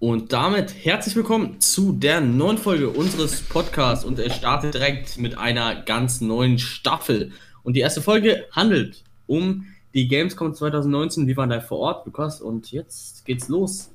[0.00, 5.36] Und damit herzlich willkommen zu der neuen Folge unseres Podcasts und er startet direkt mit
[5.36, 7.32] einer ganz neuen Staffel.
[7.64, 11.26] Und die erste Folge handelt um die Gamescom 2019.
[11.26, 13.90] Wir waren da vor Ort, Lukas, und jetzt geht's los.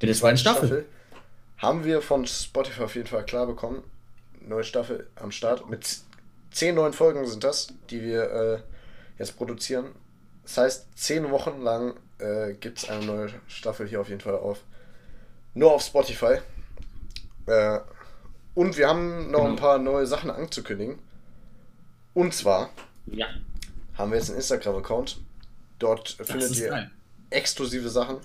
[0.00, 0.66] Mit der zweiten Staffel.
[0.66, 0.86] Staffel.
[1.58, 3.84] Haben wir von Spotify auf jeden Fall klar bekommen.
[4.40, 5.70] Neue Staffel am Start.
[5.70, 5.98] Mit
[6.50, 8.58] zehn neuen Folgen sind das, die wir äh,
[9.20, 9.92] jetzt produzieren.
[10.42, 14.34] Das heißt, zehn Wochen lang äh, gibt es eine neue Staffel hier auf jeden Fall
[14.34, 14.58] auf
[15.54, 16.38] nur auf Spotify.
[17.46, 17.80] Äh,
[18.54, 19.50] und wir haben noch genau.
[19.50, 20.98] ein paar neue Sachen anzukündigen.
[22.12, 22.70] Und zwar
[23.06, 23.26] ja.
[23.94, 25.20] haben wir jetzt einen Instagram-Account.
[25.78, 26.90] Dort das findet ihr geil.
[27.30, 28.18] exklusive Sachen.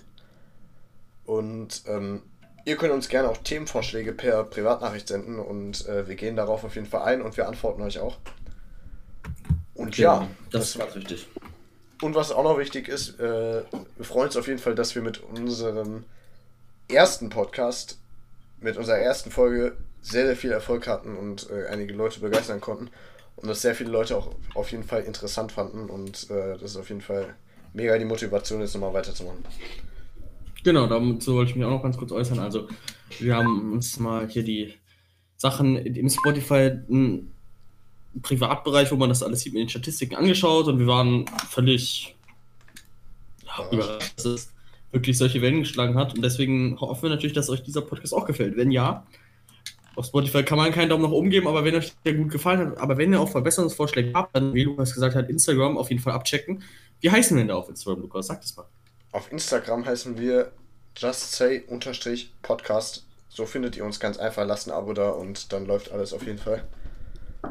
[1.26, 2.22] Und ähm,
[2.66, 6.76] ihr könnt uns gerne auch Themenvorschläge per Privatnachricht senden und äh, wir gehen darauf auf
[6.76, 8.18] jeden Fall ein und wir antworten euch auch.
[9.74, 11.28] Und okay, ja, das, das war richtig.
[12.02, 15.02] Und was auch noch wichtig ist, äh, wir freuen uns auf jeden Fall, dass wir
[15.02, 16.06] mit unserem
[16.90, 18.00] ersten Podcast,
[18.60, 22.90] mit unserer ersten Folge sehr, sehr viel Erfolg hatten und äh, einige Leute begeistern konnten.
[23.36, 26.78] Und dass sehr viele Leute auch auf jeden Fall interessant fanden und äh, das ist
[26.78, 27.36] auf jeden Fall
[27.74, 29.46] mega die Motivation, jetzt nochmal weiterzumachen.
[30.64, 32.40] Genau, dazu wollte ich mich auch noch ganz kurz äußern.
[32.40, 32.68] Also,
[33.20, 34.74] wir haben uns mal hier die
[35.38, 37.34] Sachen im Spotify, einen
[38.22, 42.18] Privatbereich, wo man das alles sieht, mit den Statistiken angeschaut und wir waren völlig
[43.46, 44.20] ja, überrascht
[44.92, 46.16] wirklich solche Wellen geschlagen hat.
[46.16, 48.58] Und deswegen hoffen wir natürlich, dass euch dieser Podcast auch gefällt.
[48.58, 49.06] Wenn ja,
[49.96, 52.60] auf Spotify kann man keinen Daumen nach oben geben, aber wenn euch der gut gefallen
[52.60, 56.02] hat, aber wenn ihr auch Verbesserungsvorschläge habt, dann, wie Lukas gesagt hat, Instagram auf jeden
[56.02, 56.64] Fall abchecken.
[57.02, 58.28] Wie heißen wir denn da auf Instagram, Lukas?
[58.28, 58.66] Sag das mal.
[59.12, 60.52] Auf Instagram heißen wir
[60.98, 63.06] justsay-podcast.
[63.30, 64.46] So findet ihr uns ganz einfach.
[64.46, 66.64] Lasst ein Abo da und dann läuft alles auf jeden Fall.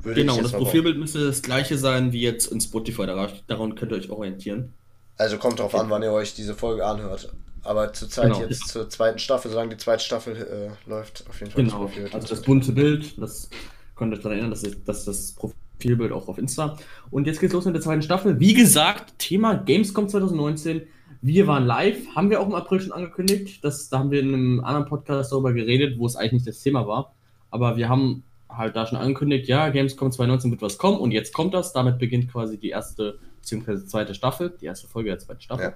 [0.02, 3.06] Würde genau, das Profilbild müsste das gleiche sein wie jetzt in Spotify.
[3.06, 4.74] Daran könnt ihr euch orientieren.
[5.18, 7.32] Also kommt drauf an, wann ihr euch diese Folge anhört.
[7.64, 8.40] Aber zurzeit genau.
[8.40, 11.64] jetzt zur zweiten Staffel, solange die zweite Staffel äh, läuft, auf jeden Fall.
[11.64, 13.50] Genau, das also das bunte Bild, das
[13.96, 16.78] könnt ihr euch daran erinnern, das ist, das das Profilbild auch auf Insta.
[17.10, 18.38] Und jetzt geht's los mit der zweiten Staffel.
[18.38, 20.82] Wie gesagt, Thema Gamescom 2019.
[21.20, 23.64] Wir waren live, haben wir auch im April schon angekündigt.
[23.64, 26.62] Das, da haben wir in einem anderen Podcast darüber geredet, wo es eigentlich nicht das
[26.62, 27.14] Thema war.
[27.50, 31.32] Aber wir haben halt da schon angekündigt, ja, Gamescom 2019 wird was kommen und jetzt
[31.34, 31.72] kommt das.
[31.72, 35.64] Damit beginnt quasi die erste beziehungsweise zweite Staffel, die erste Folge der zweiten Staffel.
[35.64, 35.74] Ja.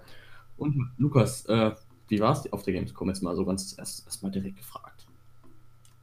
[0.59, 1.73] Und Lukas, äh,
[2.09, 3.09] wie war es auf der Gamescom?
[3.09, 5.07] Jetzt mal so ganz erst, erst direkt gefragt.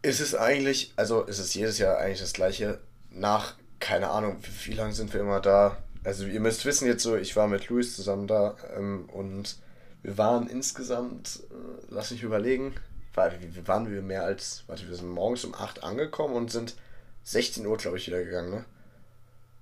[0.01, 2.79] Ist es eigentlich, also ist es jedes Jahr eigentlich das gleiche,
[3.11, 5.77] nach, keine Ahnung, wie, wie lange sind wir immer da?
[6.03, 9.57] Also ihr müsst wissen jetzt so, ich war mit Luis zusammen da ähm, und
[10.01, 12.73] wir waren insgesamt, äh, lass mich überlegen,
[13.13, 16.75] war, wie waren wir mehr als, warte, wir sind morgens um 8 angekommen und sind
[17.23, 18.65] 16 Uhr, glaube ich, wieder gegangen, ne?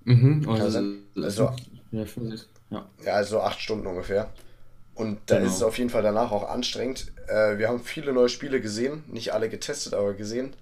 [0.05, 1.55] Mhm, also, also, also
[1.91, 2.05] ja,
[2.69, 2.85] ja.
[3.05, 4.29] ja, also acht Stunden ungefähr.
[4.95, 5.47] Und da genau.
[5.47, 7.11] ist es auf jeden Fall danach auch anstrengend.
[7.27, 10.53] Äh, wir haben viele neue Spiele gesehen, nicht alle getestet, aber gesehen.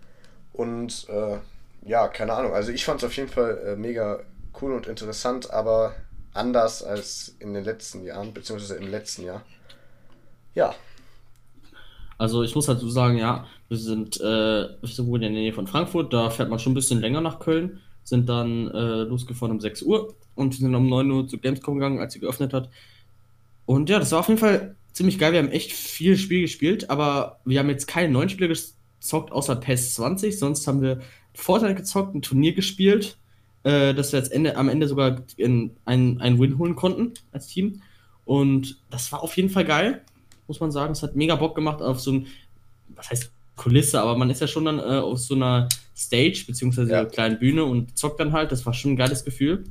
[0.52, 1.38] Und äh,
[1.86, 2.54] ja, keine Ahnung.
[2.54, 4.20] Also ich fand es auf jeden Fall äh, mega
[4.62, 5.96] cool und interessant, aber
[6.34, 9.42] anders als in den letzten Jahren, beziehungsweise im letzten Jahr.
[10.54, 10.76] Ja.
[12.18, 16.14] Also ich muss dazu sagen, ja, wir sind äh, sowohl in der Nähe von Frankfurt,
[16.14, 19.82] da fährt man schon ein bisschen länger nach Köln, sind dann äh, losgefahren um 6
[19.82, 22.70] Uhr und sind um 9 Uhr zu Gamescom gegangen, als sie geöffnet hat.
[23.66, 25.34] Und ja, das war auf jeden Fall ziemlich geil.
[25.34, 29.56] Wir haben echt viel Spiel gespielt, aber wir haben jetzt keine neuen Spiele gezockt, außer
[29.56, 30.38] PES 20.
[30.38, 31.02] Sonst haben wir
[31.34, 33.18] Vorteil gezockt, ein Turnier gespielt,
[33.64, 37.48] äh, dass wir jetzt Ende, am Ende sogar in ein, ein Win holen konnten als
[37.48, 37.82] Team.
[38.24, 40.04] Und das war auf jeden Fall geil,
[40.48, 40.94] muss man sagen.
[40.94, 42.28] Es hat mega Bock gemacht auf so ein,
[42.90, 46.92] was heißt Kulisse, aber man ist ja schon dann äh, auf so einer Stage, beziehungsweise
[46.92, 47.06] ja.
[47.06, 48.52] kleinen Bühne und zockt dann halt.
[48.52, 49.64] Das war schon ein geiles Gefühl.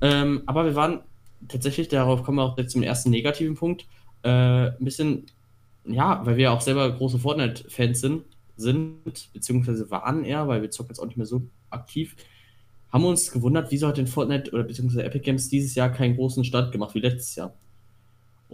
[0.00, 1.00] Ähm, aber wir waren
[1.48, 3.86] tatsächlich, darauf kommen wir auch jetzt zum ersten negativen Punkt,
[4.22, 5.26] äh, ein bisschen,
[5.86, 8.24] ja, weil wir auch selber große Fortnite-Fans sind,
[8.56, 12.16] sind, beziehungsweise waren eher, weil wir zocken jetzt auch nicht mehr so aktiv,
[12.92, 16.16] haben wir uns gewundert, wieso hat den Fortnite oder beziehungsweise Epic Games dieses Jahr keinen
[16.16, 17.54] großen Start gemacht wie letztes Jahr.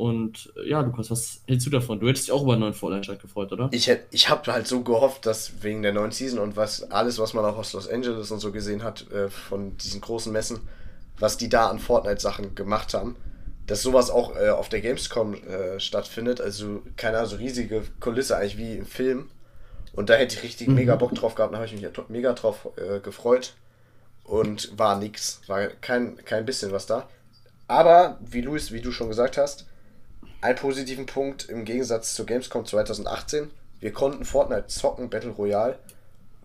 [0.01, 2.01] Und ja, Lukas, was hältst du davon?
[2.01, 3.69] Du hättest dich auch über einen neuen Fortnite-Start gefreut, oder?
[3.71, 7.19] Ich, hätt, ich habe halt so gehofft, dass wegen der neuen Season und was alles,
[7.19, 10.61] was man auch aus Los Angeles und so gesehen hat, äh, von diesen großen Messen,
[11.19, 13.15] was die da an Fortnite-Sachen gemacht haben,
[13.67, 16.41] dass sowas auch äh, auf der Gamescom äh, stattfindet.
[16.41, 19.29] Also keine Ahnung, so riesige Kulisse eigentlich wie im Film.
[19.93, 20.77] Und da hätte ich richtig mhm.
[20.77, 23.53] mega Bock drauf gehabt, da habe ich mich mega drauf äh, gefreut.
[24.25, 27.07] Und war nix, war kein, kein bisschen was da.
[27.69, 29.67] Aber, wie Luis, wie du schon gesagt hast,
[30.41, 33.51] ein positiven Punkt im Gegensatz zu Gamescom 2018.
[33.81, 35.79] Wir konnten Fortnite zocken, Battle Royale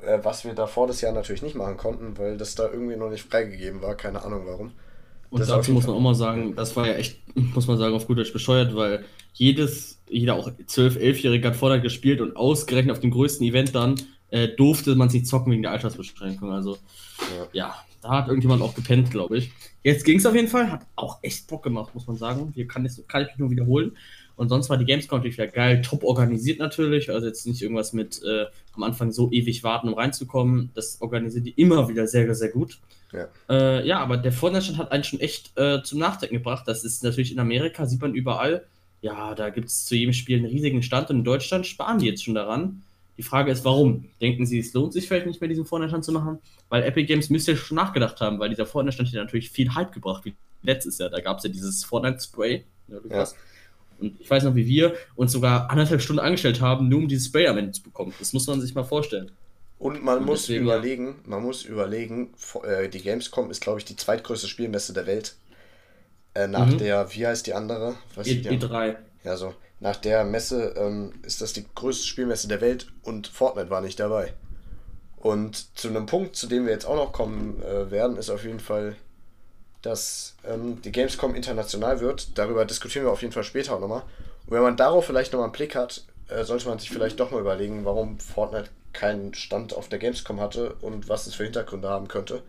[0.06, 3.10] äh, was wir davor das Jahr natürlich nicht machen konnten, weil das da irgendwie noch
[3.10, 4.72] nicht freigegeben war, keine Ahnung warum.
[5.30, 7.96] Und das dazu muss man auch mal sagen, das war ja echt, muss man sagen,
[7.96, 9.04] auf gut Deutsch bescheuert, weil
[9.34, 13.96] jedes, jeder auch 12-, 11-Jährige hat Fortnite gespielt und ausgerechnet auf dem größten Event dann
[14.30, 16.52] äh, durfte man sich zocken wegen der Altersbeschränkung.
[16.52, 16.78] Also,
[17.38, 17.76] ja, ja
[18.06, 19.52] da hat irgendjemand auch gepennt, glaube ich.
[19.82, 22.52] Jetzt ging es auf jeden Fall, hat auch echt Bock gemacht, muss man sagen.
[22.54, 23.98] Hier kann, ich, kann ich mich nur wiederholen.
[24.36, 27.10] Und sonst war die Gamescom natürlich wieder geil, top organisiert natürlich.
[27.10, 30.70] Also jetzt nicht irgendwas mit äh, am Anfang so ewig warten, um reinzukommen.
[30.76, 32.80] Das organisiert die immer wieder sehr, sehr gut.
[33.12, 36.68] Ja, äh, ja aber der Fortnite hat einen schon echt äh, zum Nachdenken gebracht.
[36.68, 38.68] Das ist natürlich in Amerika, sieht man überall.
[39.02, 42.06] Ja, da gibt es zu jedem Spiel einen riesigen Stand und in Deutschland sparen die
[42.06, 42.84] jetzt schon daran.
[43.18, 44.10] Die Frage ist, warum?
[44.20, 46.40] Denken Sie, es lohnt sich vielleicht nicht mehr, diesen Fortnite-Stand zu machen?
[46.70, 49.94] Weil Epic Games müsste ja schon nachgedacht haben, weil dieser Fortnite-Stand hat natürlich viel Hype
[49.94, 51.10] gebracht, wie letztes Jahr.
[51.10, 52.66] Da gab es ja dieses Fortnite-Spray.
[52.88, 53.28] Ja, ja.
[54.00, 57.28] Und ich weiß noch, wie wir uns sogar anderthalb Stunden angestellt haben, nur um dieses
[57.28, 58.14] Spray am Ende zu bekommen.
[58.20, 59.32] Das muss man sich mal vorstellen.
[59.80, 62.34] Und man und muss deswegen, überlegen, man muss überlegen,
[62.64, 65.36] äh, die Gamescom ist, glaube ich, die zweitgrößte Spielmesse der Welt.
[66.34, 66.78] Äh, nach mhm.
[66.78, 67.96] der, wie heißt die andere?
[68.16, 68.96] Was e, die E3.
[69.24, 69.54] Ja, so.
[69.80, 74.00] Nach der Messe ähm, ist das die größte Spielmesse der Welt und Fortnite war nicht
[74.00, 74.34] dabei.
[75.18, 78.44] Und zu einem Punkt, zu dem wir jetzt auch noch kommen äh, werden, ist auf
[78.44, 78.96] jeden Fall
[79.86, 82.38] dass ähm, die Gamescom international wird.
[82.38, 84.02] Darüber diskutieren wir auf jeden Fall später auch nochmal.
[84.46, 87.32] Und wenn man darauf vielleicht nochmal einen Blick hat, äh, sollte man sich vielleicht doch
[87.32, 91.90] mal überlegen, warum Fortnite keinen Stand auf der Gamescom hatte und was es für Hintergründe
[91.90, 92.42] haben könnte.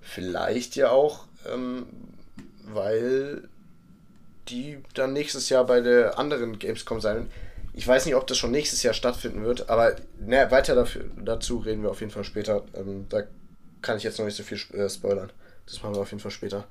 [0.00, 1.86] Vielleicht ja auch, ähm,
[2.64, 3.48] weil
[4.48, 7.30] die dann nächstes Jahr bei der anderen Gamescom sein.
[7.74, 11.58] Ich weiß nicht, ob das schon nächstes Jahr stattfinden wird, aber ne, weiter dafür, dazu
[11.58, 12.64] reden wir auf jeden Fall später.
[12.74, 13.22] Ähm, da
[13.82, 15.30] kann ich jetzt noch nicht so viel äh, spoilern.
[15.66, 16.64] Das machen wir auf jeden Fall später.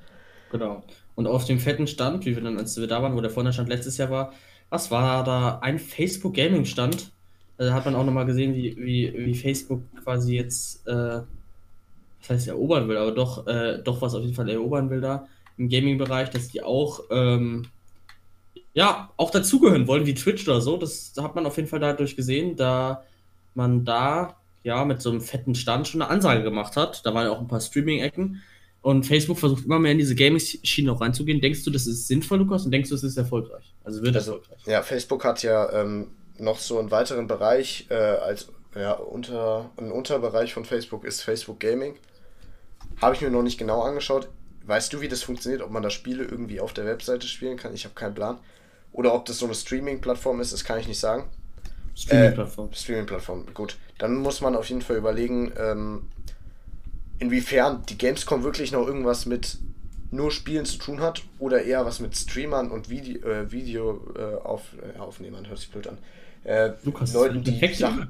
[0.52, 0.84] Genau.
[1.16, 3.54] Und auf dem fetten Stand, wie wir dann, als wir da waren, wo der vorne
[3.54, 4.34] Stand letztes Jahr war,
[4.70, 5.60] was war da?
[5.60, 7.12] Ein Facebook Gaming Stand.
[7.58, 11.22] Da hat man auch nochmal gesehen, wie, wie, wie Facebook quasi jetzt, äh,
[12.20, 15.28] was heißt erobern will, aber doch, äh, doch was auf jeden Fall erobern will da
[15.58, 17.68] im Gaming-Bereich, dass die auch, ähm,
[18.74, 20.78] ja, auch dazugehören wollen, wie Twitch oder so.
[20.78, 23.04] Das hat man auf jeden Fall dadurch gesehen, da
[23.56, 27.06] man da ja mit so einem fetten Stand schon eine Ansage gemacht hat.
[27.06, 28.42] Da waren ja auch ein paar Streaming-Ecken.
[28.82, 31.42] Und Facebook versucht immer mehr in diese Gaming-Schiene auch reinzugehen.
[31.42, 32.66] Denkst du, das ist sinnvoll, Lukas?
[32.66, 33.74] Und denkst du, es ist erfolgreich?
[33.84, 34.66] Also wird also, erfolgreich?
[34.66, 39.92] Ja, Facebook hat ja ähm, noch so einen weiteren Bereich, äh, als ja, unter, ein
[39.92, 41.96] Unterbereich von Facebook ist Facebook Gaming.
[43.02, 44.30] Habe ich mir noch nicht genau angeschaut.
[44.68, 45.62] Weißt du, wie das funktioniert?
[45.62, 47.74] Ob man da Spiele irgendwie auf der Webseite spielen kann?
[47.74, 48.38] Ich habe keinen Plan.
[48.92, 51.30] Oder ob das so eine Streaming-Plattform ist, das kann ich nicht sagen.
[51.96, 52.70] Streaming-Plattform.
[52.70, 53.78] Äh, Streaming-Plattform, gut.
[53.98, 56.10] Dann muss man auf jeden Fall überlegen, ähm,
[57.20, 59.58] inwiefern die Gamescom wirklich noch irgendwas mit
[60.12, 64.36] nur Spielen zu tun hat oder eher was mit Streamern und Video, äh, Video äh,
[64.36, 65.98] auf, äh, Aufnehmern, hört sich blöd an.
[66.44, 68.08] Äh, Lukas, Leuten, die Sachen,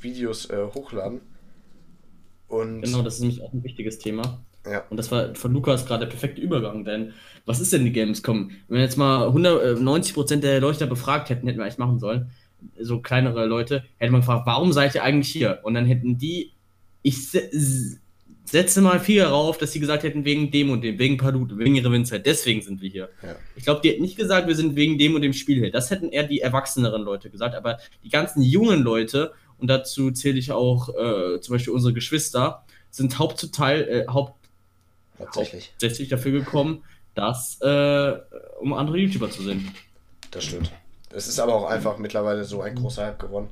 [0.00, 1.20] Videos äh, hochladen.
[2.48, 4.42] Und genau, das ist nämlich auch ein wichtiges Thema.
[4.70, 4.84] Ja.
[4.90, 7.12] Und das war von Lukas gerade der perfekte Übergang, denn
[7.46, 8.50] was ist denn die Gamescom?
[8.68, 11.98] Wenn wir jetzt mal 100, 90% äh, der Leute befragt hätten, hätten wir eigentlich machen
[11.98, 12.30] sollen,
[12.78, 15.60] so kleinere Leute, hätte man gefragt, warum seid ihr eigentlich hier?
[15.64, 16.52] Und dann hätten die,
[17.02, 17.16] ich
[18.44, 21.74] setze mal viel darauf, dass sie gesagt hätten, wegen dem und dem, wegen Padute, wegen
[21.74, 23.08] ihrer Windzeit, deswegen sind wir hier.
[23.22, 23.34] Ja.
[23.56, 25.72] Ich glaube, die hätten nicht gesagt, wir sind wegen dem und dem Spiel hier.
[25.72, 30.38] Das hätten eher die erwachseneren Leute gesagt, aber die ganzen jungen Leute, und dazu zähle
[30.38, 34.41] ich auch äh, zum Beispiel unsere Geschwister, sind hauptzuteil, äh, haupt,
[35.22, 35.70] hauptsächlich.
[35.70, 38.12] hauptsächlich dafür gekommen, dass, äh,
[38.60, 39.72] um andere YouTuber zu sehen.
[40.30, 40.72] Das stimmt.
[41.10, 43.50] Es ist aber auch einfach mittlerweile so ein großer Hype geworden.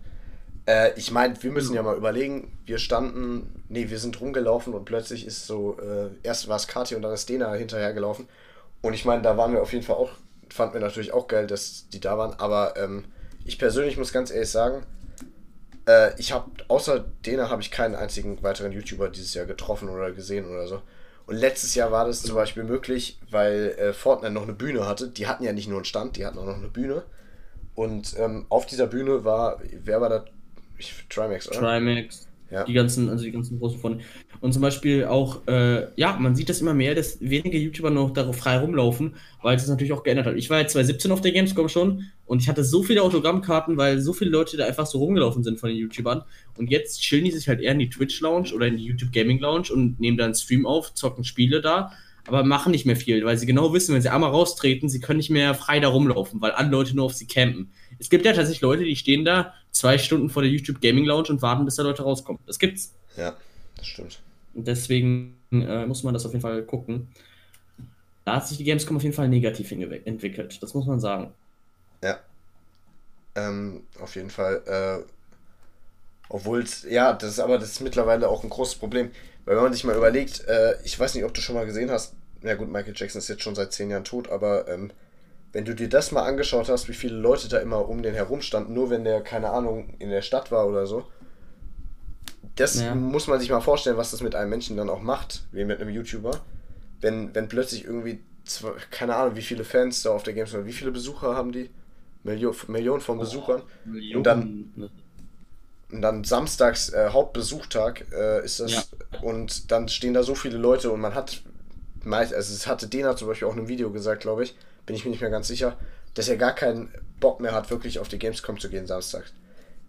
[0.66, 4.84] Äh, ich meine, wir müssen ja mal überlegen, wir standen, nee, wir sind rumgelaufen und
[4.84, 8.28] plötzlich ist so, äh, erst war es Kati und dann ist Dena hinterhergelaufen.
[8.82, 10.12] Und ich meine, da waren wir auf jeden Fall auch,
[10.48, 13.04] fanden wir natürlich auch geil, dass die da waren, aber ähm,
[13.44, 14.84] ich persönlich muss ganz ehrlich sagen,
[15.86, 20.12] äh, ich habe, außer Dena habe ich keinen einzigen weiteren YouTuber dieses Jahr getroffen oder
[20.12, 20.82] gesehen oder so.
[21.30, 25.06] Und letztes Jahr war das zum Beispiel möglich, weil äh, Fortnite noch eine Bühne hatte.
[25.06, 27.04] Die hatten ja nicht nur einen Stand, die hatten auch noch eine Bühne.
[27.76, 30.24] Und ähm, auf dieser Bühne war, wer war da
[30.76, 31.60] ich, Trimax, oder?
[31.60, 32.26] Trimax.
[32.50, 32.64] Ja.
[32.64, 34.00] Die ganzen, also die ganzen großen von.
[34.40, 38.10] Und zum Beispiel auch, äh, ja, man sieht das immer mehr, dass wenige YouTuber noch
[38.10, 40.36] darauf frei rumlaufen, weil es natürlich auch geändert hat.
[40.36, 44.00] Ich war jetzt 2017 auf der Gamescom schon und ich hatte so viele Autogrammkarten, weil
[44.00, 46.22] so viele Leute da einfach so rumgelaufen sind von den YouTubern.
[46.56, 49.12] Und jetzt chillen die sich halt eher in die Twitch Lounge oder in die YouTube
[49.12, 51.92] Gaming Lounge und nehmen dann Stream auf, zocken Spiele da,
[52.26, 55.18] aber machen nicht mehr viel, weil sie genau wissen, wenn sie einmal raustreten, sie können
[55.18, 57.70] nicht mehr frei da rumlaufen, weil alle Leute nur auf sie campen.
[58.00, 61.28] Es gibt ja tatsächlich Leute, die stehen da zwei Stunden vor der YouTube Gaming Lounge
[61.28, 62.40] und warten, bis da Leute rauskommen.
[62.46, 62.94] Das gibt's.
[63.16, 63.36] Ja,
[63.76, 64.20] das stimmt.
[64.54, 67.08] Und deswegen äh, muss man das auf jeden Fall gucken.
[68.24, 70.62] Da hat sich die Gamescom auf jeden Fall negativ entwickelt.
[70.62, 71.32] Das muss man sagen.
[72.02, 72.18] Ja.
[73.34, 74.62] Ähm, auf jeden Fall.
[74.66, 75.04] Äh,
[76.30, 79.10] Obwohl es, ja, das ist aber das ist mittlerweile auch ein großes Problem.
[79.44, 81.90] Weil wenn man sich mal überlegt, äh, ich weiß nicht, ob du schon mal gesehen
[81.90, 84.90] hast, ja gut, Michael Jackson ist jetzt schon seit zehn Jahren tot, aber ähm,
[85.52, 88.40] wenn du dir das mal angeschaut hast, wie viele Leute da immer um den herum
[88.40, 91.06] standen, nur wenn der, keine Ahnung, in der Stadt war oder so,
[92.56, 92.94] das ja.
[92.94, 95.80] muss man sich mal vorstellen, was das mit einem Menschen dann auch macht, wie mit
[95.80, 96.40] einem YouTuber.
[97.00, 100.72] Wenn, wenn plötzlich irgendwie, zwei, keine Ahnung, wie viele Fans da auf der Gamescom, wie
[100.72, 101.70] viele Besucher haben die?
[102.22, 103.62] Million, Millionen von Besuchern.
[103.62, 104.16] Oh, Millionen.
[104.16, 104.90] Und dann,
[105.90, 108.72] und dann samstags äh, Hauptbesuchtag äh, ist das.
[108.72, 109.20] Ja.
[109.22, 111.42] Und dann stehen da so viele Leute und man hat,
[112.04, 114.54] meist, also es hatte Dena zum Beispiel auch in einem Video gesagt, glaube ich,
[114.86, 115.76] bin ich mir nicht mehr ganz sicher,
[116.14, 116.88] dass er gar keinen
[117.20, 119.32] Bock mehr hat, wirklich auf die Gamescom zu gehen samstags.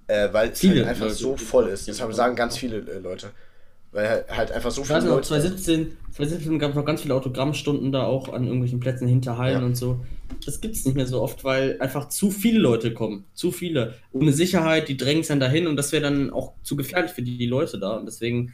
[0.08, 1.88] Äh, weil es halt einfach Leute, so voll ist.
[1.88, 3.32] Das haben, sagen ganz viele äh, Leute.
[3.92, 5.28] Weil halt einfach so viele weiß Leute.
[5.28, 9.60] 2017, 2017 gab es noch ganz viele Autogrammstunden da auch an irgendwelchen Plätzen hinter Hallen
[9.60, 9.66] ja.
[9.66, 10.00] und so.
[10.46, 13.26] Das gibt es nicht mehr so oft, weil einfach zu viele Leute kommen.
[13.34, 13.96] Zu viele.
[14.12, 17.22] Ohne Sicherheit, die drängen es dann dahin und das wäre dann auch zu gefährlich für
[17.22, 17.98] die, die Leute da.
[17.98, 18.54] Und deswegen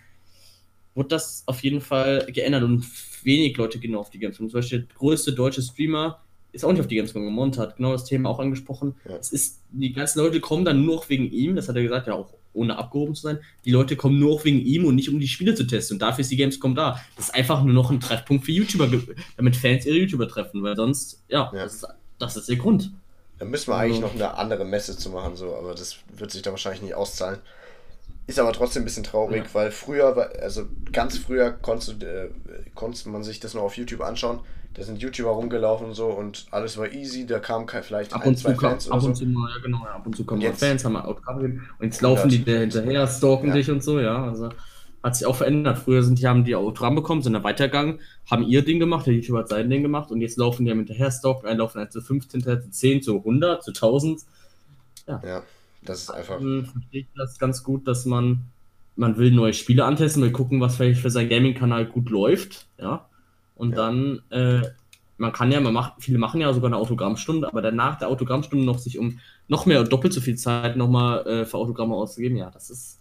[0.96, 2.86] wurde das auf jeden Fall geändert und
[3.24, 4.50] wenig Leute gehen auf die Gamescom.
[4.50, 6.20] Zum Beispiel der größte deutsche Streamer
[6.58, 8.96] ist auch nicht auf die Gamescom gemontet, hat genau das Thema auch angesprochen.
[9.08, 9.16] Ja.
[9.18, 12.08] Es ist, die ganzen Leute kommen dann nur noch wegen ihm, das hat er gesagt,
[12.08, 13.40] ja auch ohne abgehoben zu sein.
[13.66, 15.96] Die Leute kommen nur noch wegen ihm und nicht um die Spiele zu testen.
[15.96, 17.00] Und dafür ist die Gamescom da.
[17.16, 18.90] Das ist einfach nur noch ein Treffpunkt für YouTuber,
[19.38, 21.64] damit Fans ihre YouTuber treffen, weil sonst, ja, ja.
[21.64, 21.88] Das, ist,
[22.18, 22.92] das ist der Grund.
[23.38, 26.32] Da müssen wir eigentlich also, noch eine andere Messe zu machen, so, aber das wird
[26.32, 27.40] sich da wahrscheinlich nicht auszahlen.
[28.26, 29.54] Ist aber trotzdem ein bisschen traurig, ja.
[29.54, 32.30] weil früher, also ganz früher konntest, äh,
[32.74, 34.40] konnte man sich das noch auf YouTube anschauen
[34.78, 38.38] da sind YouTuber rumgelaufen und so und alles war easy, da kamen vielleicht ab ein,
[38.38, 39.26] zwei kam, Fans ab und so.
[39.26, 41.40] zu mal, ja genau, ab und zu kommen jetzt, Fans, haben wir Autogramm
[41.80, 43.54] und jetzt laufen die hinterher, stalken ja.
[43.56, 44.50] dich und so, ja, also
[45.04, 45.78] hat sich auch verändert.
[45.78, 49.14] Früher sind die, haben die Autogramm bekommen, sind dann weitergegangen, haben ihr Ding gemacht, der
[49.14, 51.92] YouTuber hat sein Ding gemacht und jetzt laufen die am hinterher, stalken, einen laufen halt
[51.92, 54.22] zu 15, zu 10, zu 100, zu 1000.
[55.08, 55.44] Ja, ja
[55.84, 56.36] das ist einfach.
[56.36, 58.42] Also, verstehe ich das ganz gut, dass man,
[58.96, 63.08] man will neue Spiele antesten, will gucken, was vielleicht für seinen Gaming-Kanal gut läuft, ja
[63.58, 63.78] und ja.
[63.78, 64.62] dann, äh,
[65.18, 68.66] man kann ja, man macht, viele machen ja sogar eine Autogrammstunde, aber danach der Autogrammstunde
[68.66, 72.50] noch sich um noch mehr, doppelt so viel Zeit nochmal äh, für Autogramme auszugeben, ja,
[72.52, 73.00] das ist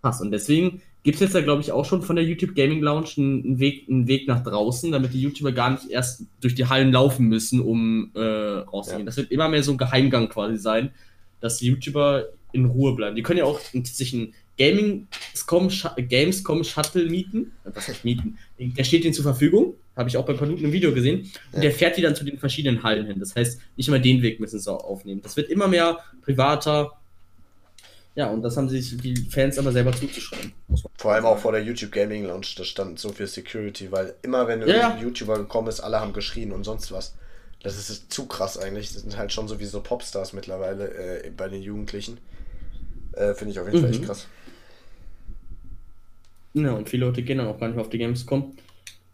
[0.00, 0.20] krass.
[0.20, 3.10] Und deswegen gibt es jetzt ja, glaube ich, auch schon von der YouTube Gaming Lounge
[3.16, 6.92] einen Weg, einen Weg nach draußen, damit die YouTuber gar nicht erst durch die Hallen
[6.92, 9.02] laufen müssen, um äh, rauszugehen.
[9.02, 9.06] Ja.
[9.06, 10.92] Das wird immer mehr so ein Geheimgang quasi sein,
[11.40, 13.16] dass die YouTuber in Ruhe bleiben.
[13.16, 15.70] Die können ja auch sich ein Gaming.com
[16.08, 17.52] Gamescom Shuttle mieten.
[17.64, 18.38] Was heißt mieten?
[18.58, 19.74] Der steht ihnen zur Verfügung.
[19.96, 21.30] Habe ich auch bei Paluten im Video gesehen.
[21.52, 23.20] Und der fährt die dann zu den verschiedenen Hallen hin.
[23.20, 25.22] Das heißt, nicht immer den Weg müssen sie aufnehmen.
[25.22, 26.92] Das wird immer mehr privater.
[28.16, 30.52] Ja, und das haben sich die Fans aber selber zuzuschreiben.
[30.96, 34.46] Vor allem auch vor der YouTube Gaming Lounge, da stand so viel Security, weil immer
[34.46, 37.14] wenn ja, ein YouTuber gekommen ist, alle haben geschrien und sonst was.
[37.62, 38.92] Das ist zu krass eigentlich.
[38.92, 42.18] Das sind halt schon sowieso Popstars mittlerweile äh, bei den Jugendlichen.
[43.12, 43.82] Äh, Finde ich auf jeden mhm.
[43.82, 44.06] Fall echt mhm.
[44.06, 44.26] krass.
[46.54, 48.56] Ja, und viele Leute gehen dann auch gar nicht mehr auf die Gamescom.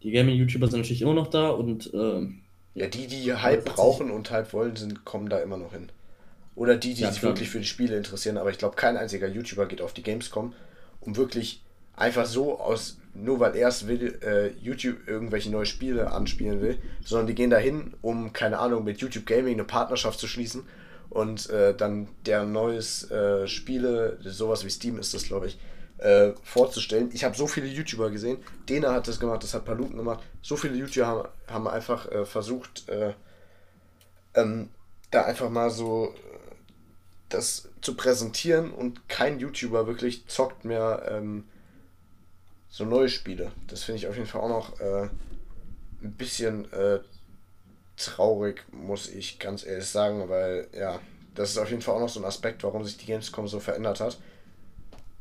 [0.03, 1.93] Die Gaming-YouTuber sind natürlich immer noch da und.
[1.93, 2.27] Äh,
[2.73, 5.89] ja, die, die Hype brauchen und Hype wollen, sind, kommen da immer noch hin.
[6.55, 9.27] Oder die, die ja, sich wirklich für die Spiele interessieren, aber ich glaube, kein einziger
[9.27, 10.53] YouTuber geht auf die Gamescom,
[11.01, 11.63] um wirklich
[11.95, 16.77] einfach so aus, nur weil er es will, äh, YouTube irgendwelche neue Spiele anspielen will,
[17.03, 20.63] sondern die gehen dahin, um, keine Ahnung, mit YouTube Gaming eine Partnerschaft zu schließen
[21.09, 25.57] und äh, dann der neues äh, Spiele, sowas wie Steam ist das, glaube ich,
[26.01, 27.11] äh, vorzustellen.
[27.13, 28.39] Ich habe so viele YouTuber gesehen.
[28.67, 30.23] Dena hat das gemacht, das hat Paluten gemacht.
[30.41, 33.13] So viele YouTuber haben, haben einfach äh, versucht, äh,
[34.33, 34.69] ähm,
[35.11, 36.55] da einfach mal so äh,
[37.29, 41.45] das zu präsentieren und kein YouTuber wirklich zockt mehr ähm,
[42.67, 43.51] so neue Spiele.
[43.67, 45.09] Das finde ich auf jeden Fall auch noch äh,
[46.01, 46.67] ein bisschen
[47.95, 50.99] traurig, muss ich ganz ehrlich sagen, weil ja,
[51.35, 53.59] das ist auf jeden Fall auch noch so ein Aspekt, warum sich die Gamescom so
[53.59, 54.17] verändert hat.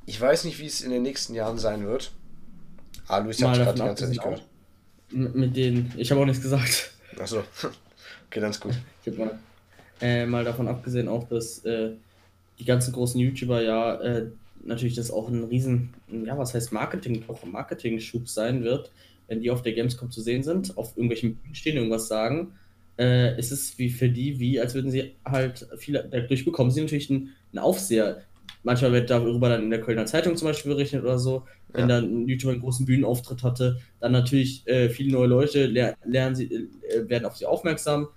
[0.06, 2.12] Ich weiß nicht, wie es in den nächsten Jahren sein wird.
[3.06, 4.44] Ah, Luis hat gerade die ganze Zeit nicht gehört.
[5.10, 6.92] Mit denen, ich habe auch nichts gesagt.
[7.18, 7.38] Achso,
[8.26, 8.74] okay, dann ist gut.
[9.02, 9.38] Ich habe mal,
[10.02, 11.92] äh, mal davon abgesehen auch, dass äh,
[12.58, 14.26] die ganzen großen YouTuber ja äh,
[14.62, 18.92] natürlich das auch ein riesen, ja, was heißt Marketing, auch Marketing-Schub sein wird,
[19.26, 22.52] wenn die auf der Gamescom zu sehen sind, auf irgendwelchen Bühnen stehen, irgendwas sagen.
[22.98, 26.82] Äh, ist es wie für die, wie als würden sie halt viele, dadurch bekommen sie
[26.82, 28.22] natürlich einen, einen Aufseher.
[28.62, 31.96] Manchmal wird darüber dann in der Kölner Zeitung zum Beispiel berichtet oder so, wenn ja.
[31.96, 33.80] dann ein YouTuber einen großen Bühnenauftritt hatte.
[34.00, 38.08] Dann natürlich äh, viele neue Leute ler lernen sie, äh, werden auf sie aufmerksam.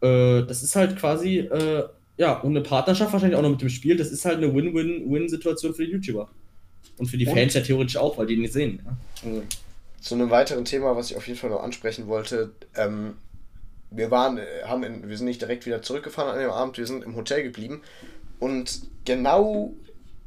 [0.00, 1.84] Äh, das ist halt quasi, äh,
[2.16, 3.96] ja, und eine Partnerschaft wahrscheinlich auch noch mit dem Spiel.
[3.96, 6.30] Das ist halt eine Win-Win-Win-Situation für die YouTuber.
[6.96, 7.34] Und für die und?
[7.34, 8.80] Fans ja theoretisch auch, weil die nicht sehen.
[8.84, 8.96] Ja?
[9.28, 9.42] Also.
[10.00, 12.50] Zu einem weiteren Thema, was ich auf jeden Fall noch ansprechen wollte.
[12.76, 13.12] Ähm,
[13.90, 16.86] wir waren, äh, haben in, wir sind nicht direkt wieder zurückgefahren an dem Abend, wir
[16.86, 17.82] sind im Hotel geblieben
[18.42, 19.72] und genau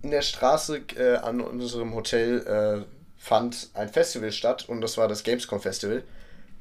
[0.02, 2.86] in der Straße äh, an unserem Hotel äh,
[3.18, 6.02] fand ein Festival statt und das war das Gamescom Festival.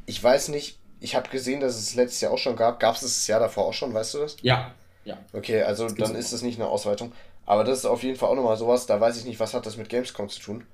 [0.07, 2.81] ich weiß nicht, ich habe gesehen, dass es letztes Jahr auch schon gab.
[2.81, 4.37] Gab es das Jahr davor auch schon, weißt du das?
[4.43, 5.17] Ja, ja.
[5.33, 7.13] Okay, also dann ist das nicht eine Ausweitung.
[7.47, 9.65] Aber das ist auf jeden Fall auch nochmal sowas, da weiß ich nicht, was hat
[9.65, 10.67] das mit Gamescom zu tun.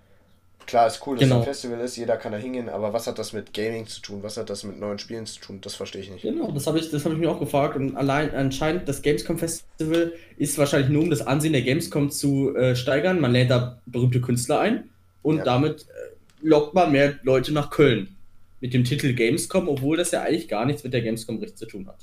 [0.66, 1.40] Klar, ist cool, dass genau.
[1.40, 4.00] es ein Festival ist, jeder kann da hingehen, aber was hat das mit Gaming zu
[4.00, 4.22] tun?
[4.22, 5.60] Was hat das mit neuen Spielen zu tun?
[5.60, 6.22] Das verstehe ich nicht.
[6.22, 7.76] Genau, das habe ich, hab ich mir auch gefragt.
[7.76, 12.54] Und allein anscheinend, das Gamescom Festival ist wahrscheinlich nur, um das Ansehen der Gamescom zu
[12.54, 13.20] äh, steigern.
[13.20, 14.88] Man lädt da berühmte Künstler ein
[15.22, 15.44] und ja.
[15.44, 18.16] damit äh, lockt man mehr Leute nach Köln.
[18.60, 21.66] Mit dem Titel Gamescom, obwohl das ja eigentlich gar nichts mit der Gamescom richtig zu
[21.66, 21.98] tun hat.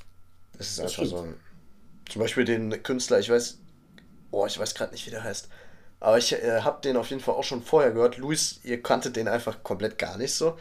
[0.57, 1.09] Das ist das einfach stimmt.
[1.09, 1.33] so ein.
[2.09, 3.59] Zum Beispiel den Künstler, ich weiß,
[4.31, 5.49] oh, ich weiß gerade nicht, wie der heißt.
[5.99, 8.17] Aber ich äh, habe den auf jeden Fall auch schon vorher gehört.
[8.17, 10.55] Luis, ihr kanntet den einfach komplett gar nicht so.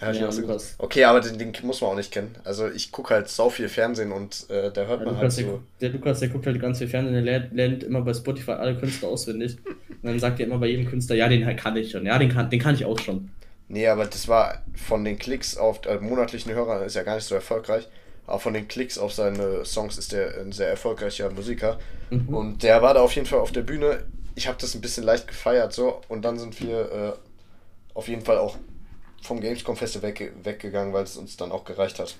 [0.00, 2.34] Ja, so okay, aber den, den, muss man auch nicht kennen.
[2.44, 5.60] Also ich gucke halt sau viel Fernsehen und äh, da hört ja, man halt so.
[5.78, 8.76] Der, Lukas, der guckt halt ganz viel Fernsehen, der lernt, lernt immer bei Spotify alle
[8.76, 9.58] Künstler auswendig.
[9.66, 12.06] und dann sagt er immer bei jedem Künstler, ja, den kann ich schon.
[12.06, 13.30] Ja, den kann, den kann ich auch schon.
[13.68, 17.26] Nee, aber das war von den Klicks auf äh, monatlichen Hörer ist ja gar nicht
[17.26, 17.86] so erfolgreich.
[18.26, 21.78] Aber von den Klicks auf seine Songs ist der ein sehr erfolgreicher Musiker.
[22.10, 22.28] Mhm.
[22.34, 24.04] Und der war da auf jeden Fall auf der Bühne.
[24.34, 26.00] Ich habe das ein bisschen leicht gefeiert so.
[26.08, 27.12] Und dann sind wir äh,
[27.94, 28.56] auf jeden Fall auch
[29.22, 32.16] vom Gamescom Festival weg, weggegangen, weil es uns dann auch gereicht hat.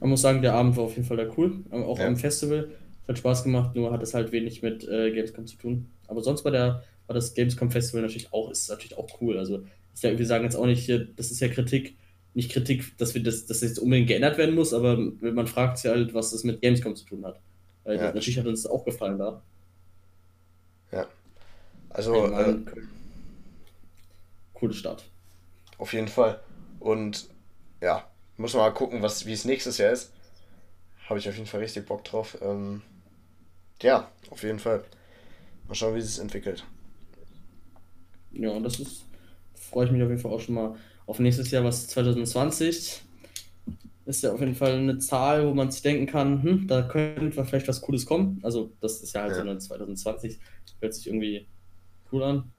[0.00, 1.64] Man muss sagen, der Abend war auf jeden Fall da cool.
[1.70, 2.06] Auch ja.
[2.06, 2.70] am Festival.
[3.08, 5.88] Hat Spaß gemacht, nur hat es halt wenig mit äh, Gamescom zu tun.
[6.08, 9.38] Aber sonst war, der, war das Gamescom Festival natürlich auch, ist natürlich auch cool.
[9.38, 9.64] Also
[10.02, 11.96] ja, wir sagen jetzt auch nicht hier, das ist ja Kritik,
[12.34, 15.78] nicht Kritik, dass wir das, dass das jetzt unbedingt geändert werden muss, aber man fragt
[15.78, 17.40] sich halt, was das mit Gamescom zu tun hat.
[17.84, 18.12] Weil ja.
[18.12, 19.42] natürlich hat uns das auch gefallen da.
[20.92, 21.06] Ja.
[21.90, 22.26] Also.
[22.26, 22.58] Äh,
[24.54, 25.04] coole Start.
[25.78, 26.40] Auf jeden Fall.
[26.80, 27.28] Und
[27.80, 30.12] ja, muss man mal gucken, was, wie es nächstes Jahr ist.
[31.08, 32.38] Habe ich auf jeden Fall richtig Bock drauf.
[32.40, 32.82] Ähm,
[33.82, 34.84] ja, auf jeden Fall.
[35.68, 36.64] Mal schauen, wie es sich entwickelt.
[38.32, 39.06] Ja, und das ist
[39.70, 40.74] freue ich mich auf jeden Fall auch schon mal
[41.06, 43.02] auf nächstes Jahr, was 2020
[44.06, 47.44] ist ja auf jeden Fall eine Zahl, wo man sich denken kann, hm, da könnte
[47.44, 48.40] vielleicht was Cooles kommen.
[48.42, 49.36] Also das ist ja halt ja.
[49.36, 50.38] so eine 2020,
[50.80, 51.46] hört sich irgendwie
[52.12, 52.52] cool an.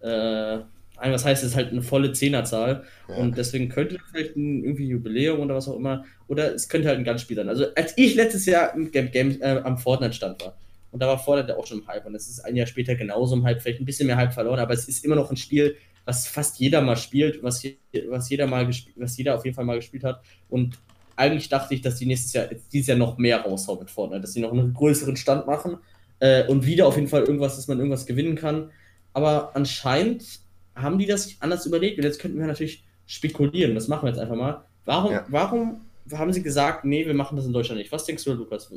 [0.00, 0.64] Äh,
[0.98, 3.16] was heißt, es ist halt eine volle Zehnerzahl ja.
[3.16, 6.98] und deswegen könnte vielleicht ein irgendwie Jubiläum oder was auch immer, oder es könnte halt
[6.98, 7.48] ein ganz Spiel sein.
[7.48, 10.56] Also als ich letztes Jahr im Game, Game äh, am Fortnite-Stand war,
[10.92, 13.36] und da war Fortnite auch schon im Hype und es ist ein Jahr später genauso
[13.36, 15.76] im Hype, vielleicht ein bisschen mehr Hype verloren, aber es ist immer noch ein Spiel,
[16.06, 17.62] was fast jeder mal spielt, was,
[18.08, 18.66] was jeder mal
[18.96, 20.22] was jeder auf jeden Fall mal gespielt hat.
[20.48, 20.78] Und
[21.16, 24.32] eigentlich dachte ich, dass die nächstes Jahr, dieses Jahr noch mehr raushauen mit Fortnite, dass
[24.32, 25.78] sie noch einen größeren Stand machen
[26.20, 28.70] äh, und wieder auf jeden Fall irgendwas, dass man irgendwas gewinnen kann.
[29.12, 30.40] Aber anscheinend
[30.74, 33.74] haben die das anders überlegt und jetzt könnten wir natürlich spekulieren.
[33.74, 34.64] Das machen wir jetzt einfach mal.
[34.84, 35.24] Warum, ja.
[35.28, 35.80] warum
[36.12, 37.90] haben sie gesagt, nee, wir machen das in Deutschland nicht?
[37.90, 38.72] Was denkst du, Lukas?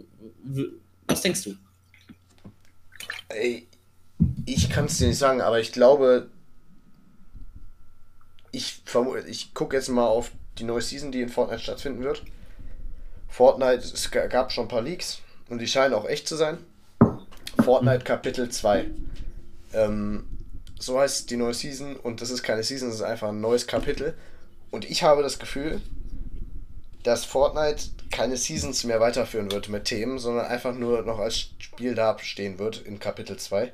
[1.07, 1.55] Was denkst du?
[4.45, 6.29] Ich kann es dir nicht sagen, aber ich glaube,
[8.51, 8.81] ich,
[9.27, 12.23] ich gucke jetzt mal auf die neue Season, die in Fortnite stattfinden wird.
[13.27, 16.57] Fortnite, es gab schon ein paar Leaks und die scheinen auch echt zu sein.
[17.63, 18.89] Fortnite Kapitel 2.
[19.73, 20.25] Ähm,
[20.79, 23.67] so heißt die neue Season und das ist keine Season, das ist einfach ein neues
[23.67, 24.15] Kapitel.
[24.71, 25.81] Und ich habe das Gefühl,
[27.03, 31.95] dass Fortnite keine Seasons mehr weiterführen wird mit Themen, sondern einfach nur noch als Spiel
[31.95, 33.71] da stehen wird in Kapitel 2.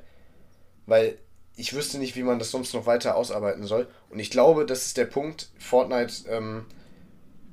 [0.86, 1.18] Weil
[1.56, 3.88] ich wüsste nicht, wie man das sonst noch weiter ausarbeiten soll.
[4.10, 5.48] Und ich glaube, das ist der Punkt.
[5.58, 6.66] Fortnite ähm,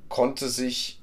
[0.08, 1.00] konnte sich,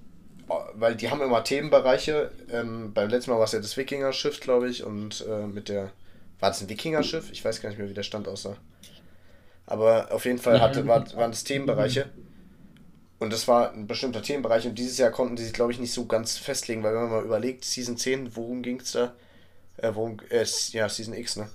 [0.75, 2.31] weil die haben immer Themenbereiche.
[2.51, 5.91] Ähm, beim letzten Mal war es ja das Wikinger-Schiff, glaube ich, und äh, mit der.
[6.39, 7.31] War das ein Wikinger-Schiff?
[7.31, 8.57] Ich weiß gar nicht mehr, wie der Stand aussah.
[9.65, 12.09] Aber auf jeden Fall hatte, war, waren es Themenbereiche.
[13.19, 14.65] Und das war ein bestimmter Themenbereich.
[14.65, 17.11] Und dieses Jahr konnten die sich, glaube ich, nicht so ganz festlegen, weil wenn man
[17.11, 19.13] mal überlegt, Season 10, worum ging es da?
[19.77, 21.47] Äh, worum, äh, ja, Season X, ne?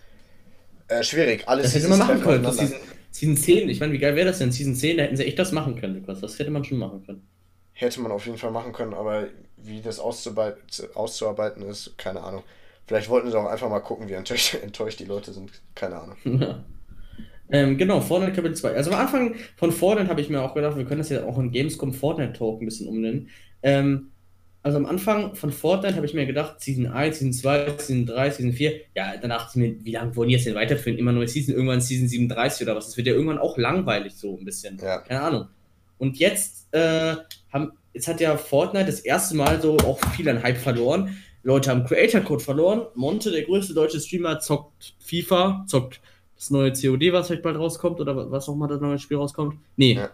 [0.88, 1.44] Äh, schwierig.
[1.46, 2.42] Alles das hätte man machen können.
[2.42, 2.78] Das Season,
[3.10, 4.52] Season 10, ich meine, wie geil wäre das denn?
[4.52, 6.20] Season 10, da hätten sie echt das machen können, Lukas.
[6.20, 7.26] Das hätte man schon machen können.
[7.72, 12.42] Hätte man auf jeden Fall machen können, aber wie das auszuarbeiten ist, keine Ahnung.
[12.86, 15.50] Vielleicht wollten sie auch einfach mal gucken, wie enttäuscht, enttäuscht die Leute sind.
[15.74, 16.16] Keine Ahnung.
[16.40, 16.64] Ja.
[17.48, 18.74] Ähm, genau, Fortnite Kapitel 2.
[18.74, 21.38] Also am Anfang von Fortnite habe ich mir auch gedacht, wir können das ja auch
[21.38, 23.30] in Gamescom Fortnite Talk ein bisschen umnennen.
[23.62, 24.10] Ähm,
[24.66, 28.30] also am Anfang von Fortnite habe ich mir gedacht, Season 1, Season 2, Season 3,
[28.30, 30.98] Season 4, ja, danach ich mir, wie lange wollen die jetzt denn weiterführen?
[30.98, 32.86] Immer neue Season, irgendwann Season 37 oder was?
[32.86, 34.76] Das wird ja irgendwann auch langweilig so ein bisschen.
[34.82, 34.98] Ja.
[35.02, 35.48] Keine Ahnung.
[35.98, 37.14] Und jetzt, äh,
[37.52, 41.16] haben, jetzt hat ja Fortnite das erste Mal so auch viel an Hype verloren.
[41.44, 42.86] Leute haben Creator Code verloren.
[42.96, 46.00] Monte, der größte deutsche Streamer, zockt FIFA, zockt
[46.34, 49.60] das neue COD, was vielleicht bald rauskommt, oder was auch mal das neue Spiel rauskommt.
[49.76, 49.92] Nee.
[49.92, 50.10] Ja.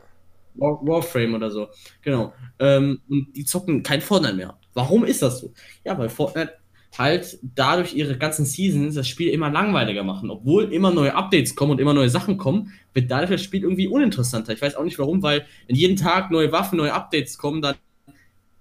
[0.55, 1.69] War, Warframe oder so.
[2.03, 2.33] Genau.
[2.59, 4.59] Ähm, und die zocken kein Fortnite mehr.
[4.75, 5.53] Warum ist das so?
[5.85, 6.53] Ja, weil Fortnite
[6.99, 10.31] halt dadurch ihre ganzen Seasons das Spiel immer langweiliger machen.
[10.31, 13.89] Obwohl immer neue Updates kommen und immer neue Sachen kommen, wird dadurch das Spiel irgendwie
[13.89, 14.53] uninteressanter.
[14.53, 17.77] Ich weiß auch nicht warum, weil wenn jeden Tag neue Waffen, neue Updates kommen, dann.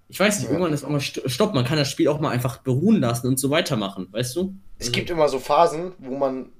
[0.08, 0.52] Ich weiß nicht, ja.
[0.52, 3.38] irgendwann ist auch mal Stopp, man kann das Spiel auch mal einfach beruhen lassen und
[3.38, 4.54] so weitermachen, weißt du?
[4.78, 6.50] Es gibt immer so Phasen, wo man,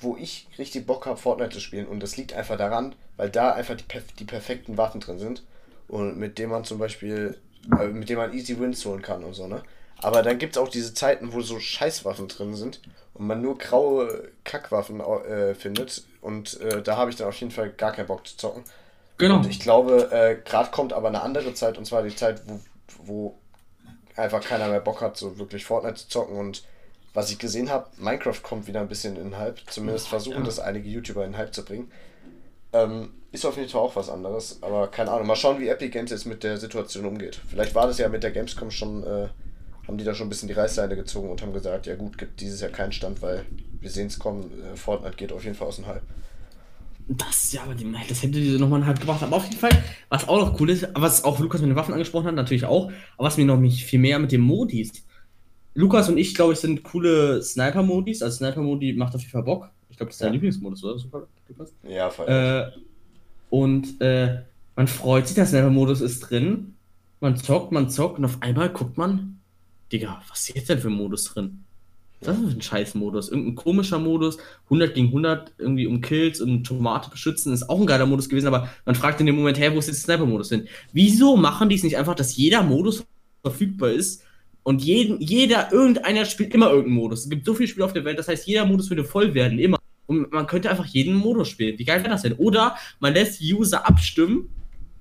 [0.00, 3.52] wo ich richtig Bock habe, Fortnite zu spielen und das liegt einfach daran, weil da
[3.52, 3.84] einfach die,
[4.18, 5.42] die perfekten Waffen drin sind
[5.88, 7.38] und mit denen man zum Beispiel,
[7.80, 9.62] äh, mit denen man easy Wins holen kann und so, ne?
[10.02, 12.80] Aber dann gibt es auch diese Zeiten, wo so Scheißwaffen drin sind
[13.14, 16.04] und man nur graue Kackwaffen äh, findet.
[16.20, 18.64] Und äh, da habe ich dann auf jeden Fall gar keinen Bock zu zocken.
[19.18, 19.36] Genau.
[19.36, 22.60] Und ich glaube, äh, gerade kommt aber eine andere Zeit, und zwar die Zeit, wo,
[23.04, 23.38] wo
[24.16, 26.36] einfach keiner mehr Bock hat, so wirklich Fortnite zu zocken.
[26.36, 26.64] Und
[27.16, 29.58] was ich gesehen habe, Minecraft kommt wieder ein bisschen in den Hype.
[29.68, 30.44] Zumindest versuchen ja.
[30.44, 31.90] das einige YouTuber in den Hype zu bringen.
[32.72, 34.62] Ähm, ist auf jeden Fall auch was anderes.
[34.62, 35.26] Aber keine Ahnung.
[35.26, 37.40] Mal schauen, wie Epic Games jetzt mit der Situation umgeht.
[37.48, 39.28] Vielleicht war das ja mit der Gamescom schon äh,
[39.86, 42.40] haben die da schon ein bisschen die Reißleine gezogen und haben gesagt, ja gut, gibt
[42.40, 43.46] dieses Jahr keinen Stand, weil
[43.80, 46.02] wir sehen es kommen, äh, Fortnite geht auf jeden Fall aus dem Hype.
[47.08, 49.22] Das, ja, aber die, das hätte diese nochmal halt gebracht.
[49.22, 49.70] Aber auf jeden Fall,
[50.08, 52.90] was auch noch cool ist, was auch Lukas mit den Waffen angesprochen hat, natürlich auch,
[53.16, 55.05] aber was mir noch nicht viel mehr mit den Modis.
[55.76, 58.22] Lukas und ich, glaube ich, sind coole Sniper-Modis.
[58.22, 59.68] Also Sniper-Modi macht auf jeden Fall Bock.
[59.90, 60.32] Ich glaube, das ist dein ja.
[60.32, 60.98] Lieblingsmodus, oder?
[60.98, 61.74] Super, Lukas?
[61.86, 62.26] Ja, voll.
[62.26, 62.70] Äh,
[63.50, 64.42] und äh,
[64.74, 66.74] man freut sich, der Sniper-Modus ist drin.
[67.20, 69.38] Man zockt, man zockt und auf einmal guckt man,
[69.92, 71.64] Digga, was ist jetzt denn für ein Modus drin?
[72.20, 73.28] Das ist ein Scheiß-Modus.
[73.28, 74.38] Irgendein komischer Modus.
[74.64, 78.46] 100 gegen 100, irgendwie um Kills und Tomate beschützen, ist auch ein geiler Modus gewesen,
[78.46, 80.68] aber man fragt in dem Moment, hey, wo ist jetzt der Sniper-Modus hin?
[80.92, 83.04] Wieso machen die es nicht einfach, dass jeder Modus
[83.42, 84.22] verfügbar ist
[84.66, 87.22] und jeden, jeder, irgendeiner spielt immer irgendeinen Modus?
[87.22, 89.60] Es gibt so viele Spiele auf der Welt, das heißt, jeder Modus würde voll werden,
[89.60, 89.78] immer.
[90.06, 91.78] Und man könnte einfach jeden Modus spielen.
[91.78, 92.32] Wie geil wäre das denn?
[92.32, 94.48] Oder man lässt User abstimmen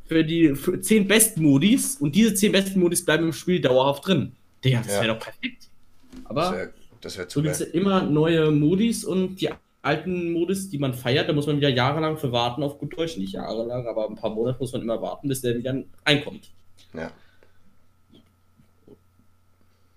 [0.05, 4.05] für die für 10 besten Modis und diese 10 besten Modis bleiben im Spiel dauerhaft
[4.05, 4.33] drin.
[4.63, 5.01] Digga, das ja.
[5.01, 5.67] wäre doch perfekt.
[6.25, 9.49] Aber das wär, das wär du willst ja immer neue Modis und die
[9.81, 13.17] alten Modis, die man feiert, da muss man wieder jahrelang für warten, auf gut Deutsch.
[13.17, 15.75] Nicht jahrelang, aber ein paar Monate muss man immer warten, bis der wieder
[16.05, 16.51] reinkommt.
[16.93, 17.11] Ja.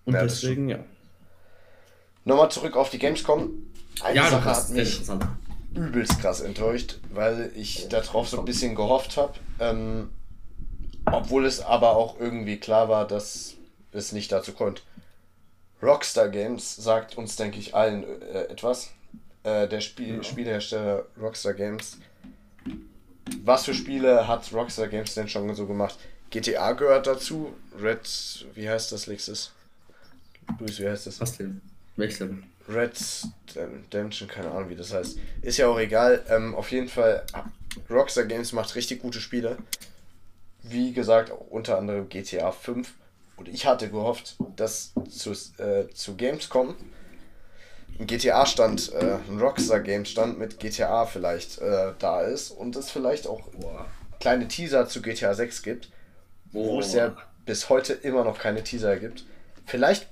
[0.09, 0.79] Und ja, deswegen, ja.
[2.25, 3.51] Nochmal zurück auf die Gamescom.
[4.03, 5.03] Eine ja, Sache hat mich
[5.75, 9.35] übelst krass enttäuscht, weil ich darauf so ein bisschen gehofft habe.
[9.61, 10.09] Ähm,
[11.05, 13.57] obwohl es aber auch irgendwie klar war, dass
[13.93, 14.83] es nicht dazu kommt.
[15.83, 18.89] Rockstar Games sagt uns, denke ich, allen äh, etwas.
[19.43, 20.23] Äh, der Spiel ja.
[20.23, 21.99] Spielehersteller Rockstar Games.
[23.45, 25.99] Was für Spiele hat Rockstar Games denn schon so gemacht?
[26.31, 27.53] GTA gehört dazu.
[27.79, 29.53] Red, wie heißt das nächstes?
[30.59, 31.21] Wie heißt das?
[31.21, 31.61] Was denn?
[31.97, 32.45] Wechseln.
[32.69, 32.93] Red
[33.57, 35.19] Redemption, keine Ahnung, wie das heißt.
[35.43, 36.25] Ist ja auch egal.
[36.29, 37.25] Ähm, auf jeden Fall,
[37.89, 39.57] Rockstar Games macht richtig gute Spiele.
[40.63, 42.93] Wie gesagt, unter anderem GTA 5
[43.37, 45.31] und ich hatte gehofft, dass zu,
[45.63, 46.75] äh, zu Gamescom
[47.99, 53.41] ein GTA-Stand, äh, ein Rockstar-Game-Stand mit GTA vielleicht äh, da ist und es vielleicht auch
[53.53, 53.87] Boah.
[54.21, 55.91] kleine Teaser zu GTA 6 gibt,
[56.53, 56.75] Boah.
[56.75, 59.25] wo es ja bis heute immer noch keine Teaser gibt.
[59.67, 60.09] Vielleicht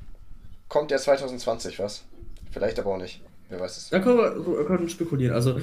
[0.69, 2.05] kommt ja 2020 was.
[2.51, 3.21] Vielleicht aber auch nicht.
[3.49, 3.91] Wer weiß es.
[3.91, 5.35] Da können wir, können spekulieren.
[5.35, 5.61] Also,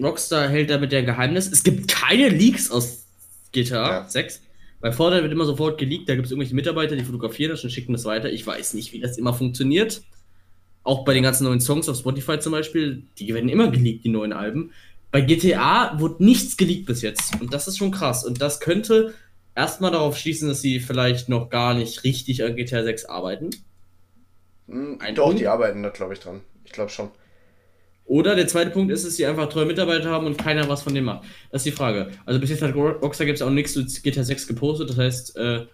[0.00, 1.50] Rockstar hält damit der Geheimnis.
[1.50, 3.04] Es gibt keine Leaks aus
[3.52, 4.08] GTA ja.
[4.08, 4.42] 6.
[4.80, 7.70] Bei Fortnite wird immer sofort geleakt, da gibt es irgendwelche Mitarbeiter, die fotografieren das und
[7.70, 8.30] schicken das weiter.
[8.30, 10.02] Ich weiß nicht, wie das immer funktioniert.
[10.82, 14.10] Auch bei den ganzen neuen Songs auf Spotify zum Beispiel, die werden immer geleakt, die
[14.10, 14.72] neuen Alben.
[15.10, 17.40] Bei GTA wurde nichts geleakt bis jetzt.
[17.40, 18.24] Und das ist schon krass.
[18.24, 19.14] Und das könnte
[19.54, 23.50] erstmal darauf schließen, dass sie vielleicht noch gar nicht richtig an GTA 6 arbeiten.
[24.68, 25.40] Hm, Doch, Punkt.
[25.40, 26.40] die arbeiten da, glaube ich, dran.
[26.64, 27.10] Ich glaube schon.
[28.06, 30.94] Oder der zweite Punkt ist, dass sie einfach treue Mitarbeiter haben und keiner was von
[30.94, 31.24] dem macht.
[31.50, 32.10] Das ist die Frage.
[32.24, 34.90] Also bis jetzt hat Rockstar gibt es auch nichts zu GTA 6 gepostet.
[34.90, 35.66] Das heißt, äh,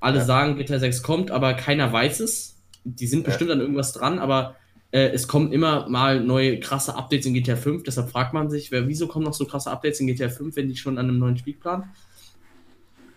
[0.00, 0.24] alle ja.
[0.24, 2.56] sagen, GTA 6 kommt, aber keiner weiß es.
[2.82, 3.26] Die sind ja.
[3.26, 4.56] bestimmt an irgendwas dran, aber
[4.90, 7.84] äh, es kommen immer mal neue krasse Updates in GTA 5.
[7.84, 10.68] Deshalb fragt man sich, wer, wieso kommen noch so krasse Updates in GTA 5, wenn
[10.68, 11.88] die schon an einem neuen Spielplan?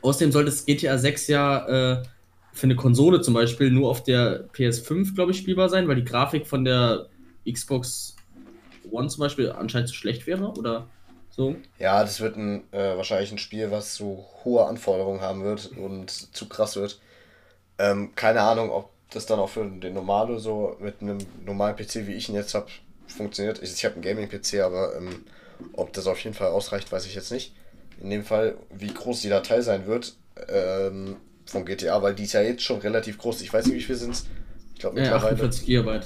[0.04, 2.04] Außerdem sollte das GTA 6 ja äh,
[2.58, 6.04] für eine Konsole zum Beispiel nur auf der PS5, glaube ich, spielbar sein, weil die
[6.04, 7.08] Grafik von der
[7.50, 8.16] Xbox
[8.90, 10.88] One zum Beispiel anscheinend zu schlecht wäre oder
[11.30, 11.56] so?
[11.78, 16.10] Ja, das wird ein, äh, wahrscheinlich ein Spiel, was so hohe Anforderungen haben wird und
[16.10, 17.00] zu krass wird.
[17.78, 22.08] Ähm, keine Ahnung, ob das dann auch für den Normalo so mit einem normalen PC,
[22.08, 22.68] wie ich ihn jetzt habe,
[23.06, 23.62] funktioniert.
[23.62, 25.26] Ich, ich habe einen Gaming-PC, aber ähm,
[25.74, 27.54] ob das auf jeden Fall ausreicht, weiß ich jetzt nicht.
[28.02, 30.16] In dem Fall, wie groß die Datei sein wird
[30.50, 31.18] ähm,
[31.50, 33.42] von GTA, weil die ist ja jetzt schon relativ groß.
[33.42, 34.26] Ich weiß nicht, wie viel sind es.
[34.74, 35.38] Ich glaube mittlerweile.
[35.38, 36.00] Ja, 48 GB.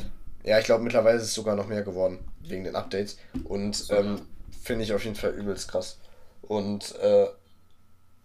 [0.43, 3.17] Ja, ich glaube mittlerweile ist es sogar noch mehr geworden wegen den Updates.
[3.43, 4.21] Und ähm,
[4.61, 5.99] finde ich auf jeden Fall übelst krass.
[6.41, 7.27] Und äh,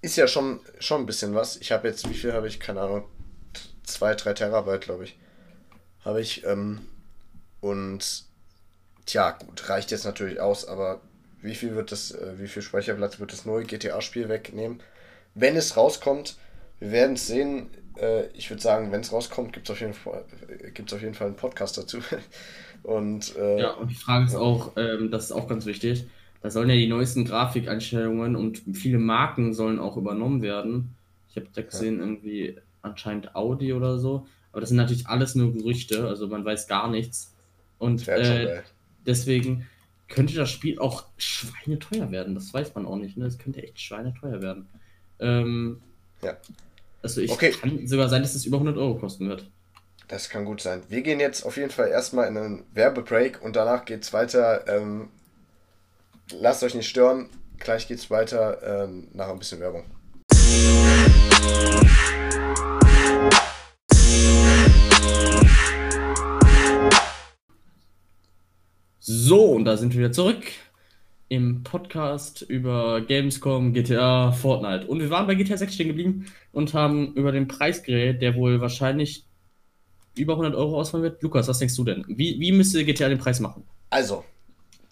[0.03, 1.57] ist ja schon, schon ein bisschen was.
[1.57, 2.61] Ich habe jetzt, wie viel habe ich?
[2.61, 3.05] Keine Ahnung,
[3.85, 5.19] 2, 3 Terabyte, glaube ich.
[6.05, 6.45] habe ich.
[6.45, 6.81] Ähm,
[7.61, 8.25] und
[9.07, 11.01] tja, gut, reicht jetzt natürlich aus, aber
[11.41, 14.83] wie viel wird das, äh, wie viel Speicherplatz wird das neue GTA-Spiel wegnehmen?
[15.35, 16.37] Wenn es rauskommt,
[16.81, 17.69] wir werden es sehen.
[17.99, 20.25] Äh, ich würde sagen, wenn es rauskommt, gibt es auf, jeden Fall,
[20.93, 21.99] auf jeden Fall einen Podcast dazu.
[22.83, 26.07] und, äh, ja, und die Frage ist auch, ähm, das ist auch ganz wichtig,
[26.43, 30.95] da sollen ja die neuesten Grafikeinstellungen und viele Marken sollen auch übernommen werden.
[31.29, 32.05] Ich habe da gesehen, ja.
[32.05, 34.27] irgendwie anscheinend Audi oder so.
[34.53, 37.35] Aber das sind natürlich alles nur Gerüchte, also man weiß gar nichts.
[37.79, 38.63] Und äh,
[39.05, 39.67] deswegen
[40.09, 42.35] könnte das Spiel auch schweineteuer werden.
[42.35, 43.17] Das weiß man auch nicht.
[43.17, 43.27] Ne?
[43.27, 44.67] Es könnte echt schweineteuer werden.
[45.19, 45.81] Ähm,
[46.23, 46.37] ja.
[47.07, 47.53] Also ich okay.
[47.53, 49.49] kann sogar sein, dass es über 100 Euro kosten wird.
[50.09, 50.83] Das kann gut sein.
[50.89, 54.67] Wir gehen jetzt auf jeden Fall erstmal in einen Werbebreak und danach geht es weiter.
[54.67, 55.11] Ähm,
[56.33, 57.29] lasst euch nicht stören.
[57.59, 59.85] Gleich geht es weiter ähm, nach ein bisschen Werbung.
[68.99, 70.43] So, und da sind wir wieder zurück
[71.29, 74.87] im Podcast über Gamescom, GTA, Fortnite.
[74.87, 78.37] Und wir waren bei GTA 6 stehen geblieben und haben über den Preis geredet, der
[78.37, 79.27] wohl wahrscheinlich
[80.17, 81.23] über 100 Euro ausfallen wird.
[81.23, 82.05] Lukas, was denkst du denn?
[82.09, 83.65] Wie, wie müsste GTA den Preis machen?
[83.91, 84.25] Also,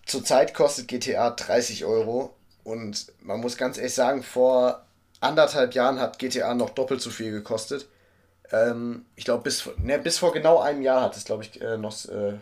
[0.07, 4.85] zurzeit kostet GTA 30 Euro und man muss ganz ehrlich sagen, vor
[5.21, 7.89] anderthalb Jahren hat GTA noch doppelt so viel gekostet.
[8.53, 11.77] Ähm, ich glaube, bis, ne, bis vor genau einem Jahr hat es, glaube ich, äh,
[11.79, 12.39] noch äh,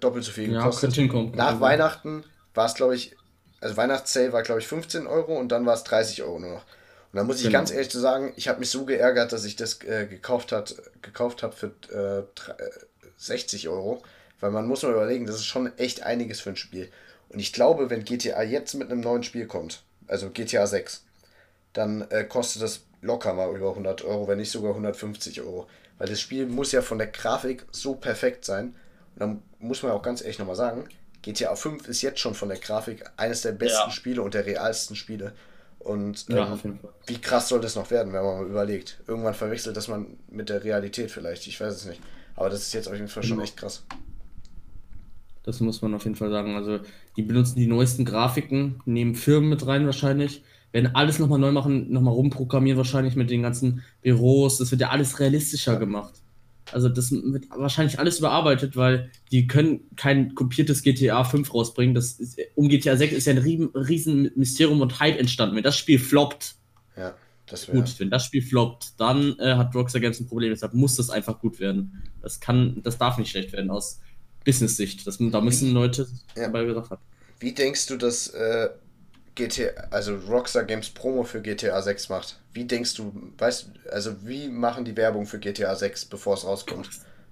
[0.00, 0.96] doppelt so viel gekostet.
[0.96, 2.24] Ja, hinkommen, Nach Weihnachten
[2.54, 3.16] war es, glaube ich,
[3.60, 6.64] also Weihnachtssale war, glaube ich, 15 Euro und dann war es 30 Euro nur noch.
[7.12, 7.58] Und da muss ich genau.
[7.58, 10.76] ganz ehrlich zu sagen, ich habe mich so geärgert, dass ich das äh, gekauft, hat,
[11.02, 12.42] gekauft habe für äh,
[13.16, 14.02] 60 äh, Euro.
[14.38, 16.90] Weil man muss mal überlegen, das ist schon echt einiges für ein Spiel.
[17.28, 21.04] Und ich glaube, wenn GTA jetzt mit einem neuen Spiel kommt, also GTA 6,
[21.72, 25.68] dann äh, kostet das locker mal über 100 Euro, wenn nicht sogar 150 Euro.
[25.98, 28.74] Weil das Spiel muss ja von der Grafik so perfekt sein.
[29.14, 30.88] Und dann muss man auch ganz ehrlich nochmal sagen,
[31.22, 33.90] GTA 5 ist jetzt schon von der Grafik eines der besten ja.
[33.90, 35.32] Spiele und der realsten Spiele.
[35.78, 36.58] Und ähm, ja,
[37.06, 39.00] wie krass soll das noch werden, wenn man mal überlegt.
[39.06, 42.00] Irgendwann verwechselt das man mit der Realität vielleicht, ich weiß es nicht.
[42.36, 43.44] Aber das ist jetzt auf jeden Fall schon genau.
[43.44, 43.84] echt krass.
[45.42, 46.54] Das muss man auf jeden Fall sagen.
[46.54, 46.80] Also,
[47.16, 51.90] die benutzen die neuesten Grafiken, nehmen Firmen mit rein wahrscheinlich, werden alles nochmal neu machen,
[51.90, 54.58] nochmal rumprogrammieren wahrscheinlich mit den ganzen Büros.
[54.58, 55.78] Das wird ja alles realistischer ja.
[55.78, 56.14] gemacht.
[56.72, 61.94] Also das wird wahrscheinlich alles überarbeitet, weil die können kein kopiertes GTA 5 rausbringen.
[61.94, 65.56] Das ist, um GTA 6 ist ja ein riesen, Mysterium und Hype entstanden.
[65.56, 66.54] Wenn das Spiel floppt,
[66.96, 67.14] ja,
[67.46, 70.50] das gut, wenn das Spiel floppt, dann äh, hat Rockstar Games ein Problem.
[70.50, 72.02] Deshalb muss das einfach gut werden.
[72.22, 74.00] Das kann, das darf nicht schlecht werden aus
[74.44, 75.06] Business-Sicht.
[75.06, 76.06] Da müssen Leute
[76.36, 76.44] ja.
[76.44, 77.02] dabei gedacht haben.
[77.40, 78.68] Wie denkst du, dass äh,
[79.40, 82.38] GTA, also Rockstar Games Promo für GTA 6 macht.
[82.52, 86.88] Wie denkst du, weißt also wie machen die Werbung für GTA 6, bevor es rauskommt?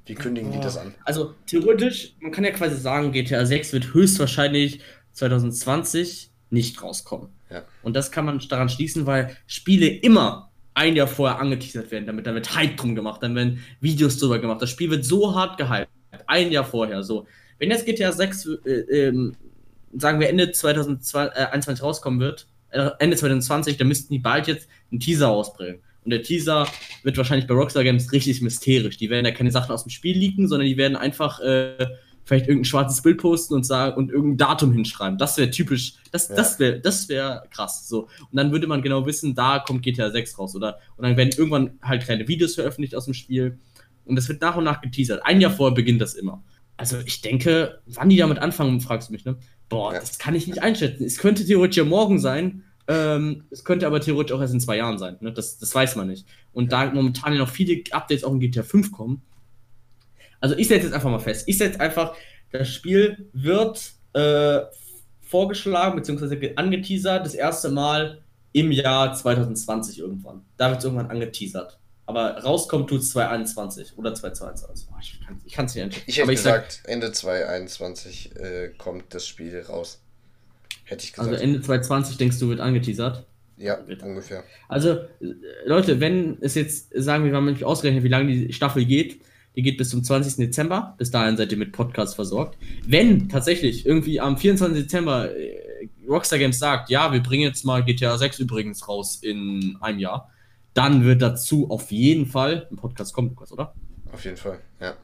[0.07, 0.95] Wie kündigen die das an?
[1.05, 4.81] Also theoretisch, man kann ja quasi sagen, GTA 6 wird höchstwahrscheinlich
[5.13, 7.29] 2020 nicht rauskommen.
[7.51, 7.65] Ja.
[7.83, 12.27] Und das kann man daran schließen, weil Spiele immer ein Jahr vorher angeteasert werden, damit,
[12.27, 14.63] dann wird Hype drum gemacht, dann werden Videos drüber gemacht.
[14.63, 15.91] Das Spiel wird so hart gehypt,
[16.27, 17.03] ein Jahr vorher.
[17.03, 17.27] So,
[17.59, 19.37] wenn jetzt GTA 6 äh, ähm,
[19.97, 24.69] sagen wir Ende 2021 äh, rauskommen wird, äh, Ende 2020, dann müssten die bald jetzt
[24.91, 25.81] einen Teaser ausbringen.
[26.05, 26.67] Und der Teaser
[27.03, 28.97] wird wahrscheinlich bei Rockstar Games richtig mysterisch.
[28.97, 31.87] Die werden ja keine Sachen aus dem Spiel leaken, sondern die werden einfach äh,
[32.25, 35.19] vielleicht irgendein schwarzes Bild posten und sagen und irgendein Datum hinschreiben.
[35.19, 36.37] Das wäre typisch, das, ja.
[36.37, 37.89] das wäre das wär krass.
[37.89, 38.03] So.
[38.03, 40.79] Und dann würde man genau wissen, da kommt GTA 6 raus, oder?
[40.97, 43.59] Und dann werden irgendwann halt kleine Videos veröffentlicht aus dem Spiel.
[44.05, 45.25] Und das wird nach und nach geteasert.
[45.25, 46.43] Ein Jahr vorher beginnt das immer.
[46.77, 49.37] Also ich denke, wann die damit anfangen, fragst du mich, ne?
[49.69, 50.01] Boah, ja.
[50.01, 51.05] das kann ich nicht einschätzen.
[51.05, 54.79] Es könnte theoretisch ja morgen sein, ähm, es könnte aber theoretisch auch erst in zwei
[54.79, 55.19] Jahren sein.
[55.21, 55.31] Ne?
[55.33, 56.27] Das, das weiß man nicht.
[56.53, 59.23] Und da momentan ja noch viele Updates auch in GTA 5 kommen.
[60.41, 61.47] Also ich setze jetzt einfach mal fest.
[61.47, 62.15] Ich setze einfach,
[62.51, 64.61] das Spiel wird äh,
[65.21, 66.55] vorgeschlagen bzw.
[66.57, 70.43] angeteasert das erste Mal im Jahr 2020 irgendwann.
[70.57, 71.79] Da wird es irgendwann angeteasert.
[72.09, 75.21] Aber rauskommt tut es 2021 oder 2022.
[75.31, 76.05] Oh, ich kann es nicht einschätzen.
[76.07, 80.01] Ich hätte gesagt, sag, Ende 2021 äh, kommt das Spiel raus.
[80.85, 81.29] Hätte ich gesagt.
[81.29, 83.27] Also Ende 2020 denkst du, wird angeteasert?
[83.59, 84.43] Ja, ungefähr.
[84.69, 85.01] Also,
[85.67, 89.21] Leute, wenn es jetzt, sagen wir mal, nicht ausrechnen, wie lange die Staffel geht,
[89.55, 90.37] die geht bis zum 20.
[90.37, 90.95] Dezember.
[90.97, 92.57] Bis dahin seid ihr mit Podcast versorgt.
[92.87, 94.85] Wenn tatsächlich irgendwie am 24.
[94.85, 99.77] Dezember äh, Rockstar Games sagt, ja, wir bringen jetzt mal GTA 6 übrigens raus in
[99.83, 100.31] einem Jahr,
[100.79, 103.75] dann wird dazu auf jeden Fall ein Podcast kommen, Lukas, oder?
[104.13, 104.97] Auf jeden Fall, ja.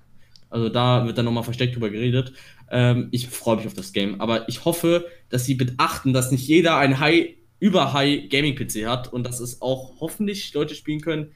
[0.48, 2.32] Also da wird dann nochmal versteckt drüber geredet.
[2.70, 6.46] Ähm, ich freue mich auf das Game, aber ich hoffe, dass sie beachten, dass nicht
[6.46, 11.00] jeder ein High, über High Gaming PC hat und dass es auch hoffentlich Leute spielen
[11.00, 11.32] können,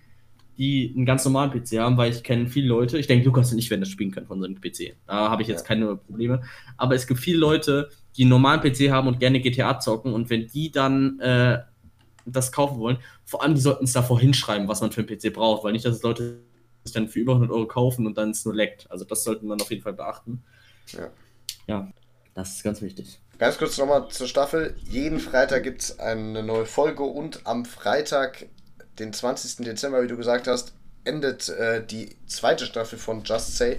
[0.56, 3.58] die einen ganz normalen PC haben, weil ich kenne viele Leute, ich denke, Lukas und
[3.58, 4.94] ich werden das spielen können von so einem PC.
[5.06, 5.66] Da habe ich jetzt ja.
[5.66, 6.42] keine Probleme.
[6.76, 10.30] Aber es gibt viele Leute, die einen normalen PC haben und gerne GTA zocken und
[10.30, 11.58] wenn die dann äh,
[12.32, 15.32] das kaufen wollen, vor allem die sollten es davor hinschreiben, was man für einen PC
[15.32, 16.40] braucht, weil nicht, dass Leute
[16.84, 18.90] es dann für über 100 Euro kaufen und dann es nur leckt.
[18.90, 20.42] Also das sollte man auf jeden Fall beachten.
[20.92, 21.10] Ja.
[21.66, 21.92] Ja,
[22.34, 23.20] das ist ganz wichtig.
[23.38, 24.74] Ganz kurz nochmal zur Staffel.
[24.88, 28.46] Jeden Freitag gibt es eine neue Folge und am Freitag,
[28.98, 29.64] den 20.
[29.64, 30.72] Dezember, wie du gesagt hast,
[31.04, 33.78] endet äh, die zweite Staffel von Just Say.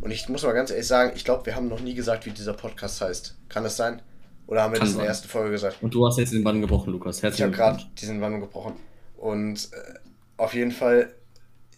[0.00, 2.30] Und ich muss mal ganz ehrlich sagen, ich glaube, wir haben noch nie gesagt, wie
[2.30, 3.36] dieser Podcast heißt.
[3.48, 4.02] Kann das sein?
[4.46, 5.78] Oder haben wir Kann das in der ersten Folge gesagt?
[5.82, 7.22] Und du hast jetzt den Bann gebrochen, Lukas.
[7.22, 8.74] Herzlich ich habe gerade diesen Bann gebrochen.
[9.16, 9.98] Und äh,
[10.36, 11.12] auf jeden Fall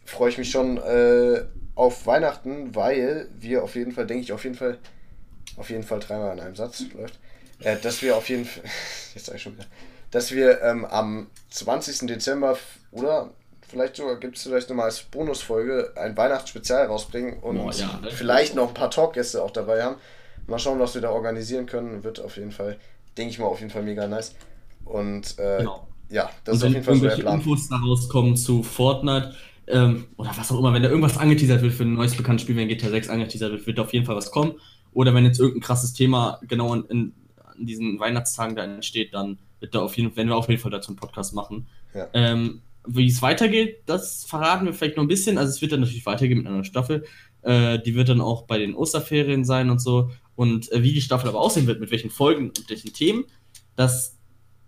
[0.05, 4.45] freue ich mich schon äh, auf Weihnachten, weil wir auf jeden Fall, denke ich, auf
[4.45, 4.79] jeden Fall
[5.59, 7.19] auf jeden Fall dreimal in einem Satz läuft,
[7.61, 8.63] äh, dass wir auf jeden Fall,
[9.15, 9.67] jetzt sage ich schon wieder,
[10.11, 12.07] dass wir ähm, am 20.
[12.07, 12.57] Dezember
[12.93, 13.31] oder
[13.69, 18.55] vielleicht sogar gibt es vielleicht nochmal als Bonusfolge ein Weihnachtsspezial rausbringen und oh, ja, vielleicht
[18.55, 19.97] noch ein paar Talkgäste auch dabei haben.
[20.49, 22.03] Mal schauen, was wir da organisieren können.
[22.03, 22.79] Wird auf jeden Fall,
[23.17, 24.35] denke ich mal, auf jeden Fall mega nice.
[24.85, 25.87] Und äh, genau.
[26.09, 27.35] ja, das und ist auf jeden Fall so der Plan.
[27.39, 29.35] Infos daraus kommen zu Fortnite
[29.67, 32.57] ähm, oder was auch immer, wenn da irgendwas angeteasert wird für ein neues bekanntes Spiel,
[32.57, 34.55] wenn GTA 6 angeteasert wird, wird auf jeden Fall was kommen.
[34.93, 37.15] Oder wenn jetzt irgendein krasses Thema genau in, in,
[37.59, 40.71] in diesen Weihnachtstagen da entsteht, dann wird da auf jeden, werden wir auf jeden Fall
[40.71, 41.67] dazu einen Podcast machen.
[41.95, 42.09] Ja.
[42.15, 45.37] Ähm, wie es weitergeht, das verraten wir vielleicht noch ein bisschen.
[45.37, 47.05] Also es wird dann natürlich weitergehen mit einer Staffel.
[47.43, 50.11] Äh, die wird dann auch bei den Osterferien sein und so.
[50.38, 53.24] Und äh, wie die Staffel aber aussehen wird, mit welchen Folgen und welchen Themen,
[53.74, 54.16] das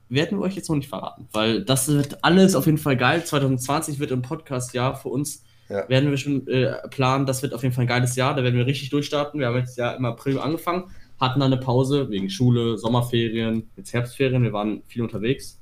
[0.09, 1.29] werden wir euch jetzt noch nicht verraten.
[1.31, 3.25] Weil das wird alles auf jeden Fall geil.
[3.25, 5.89] 2020 wird ein Podcast-Jahr für uns ja.
[5.89, 7.25] werden wir schon äh, planen.
[7.25, 8.35] Das wird auf jeden Fall ein geiles Jahr.
[8.35, 9.39] Da werden wir richtig durchstarten.
[9.39, 13.93] Wir haben jetzt ja im April angefangen, hatten dann eine Pause wegen Schule, Sommerferien, jetzt
[13.93, 14.43] Herbstferien.
[14.43, 15.60] Wir waren viel unterwegs.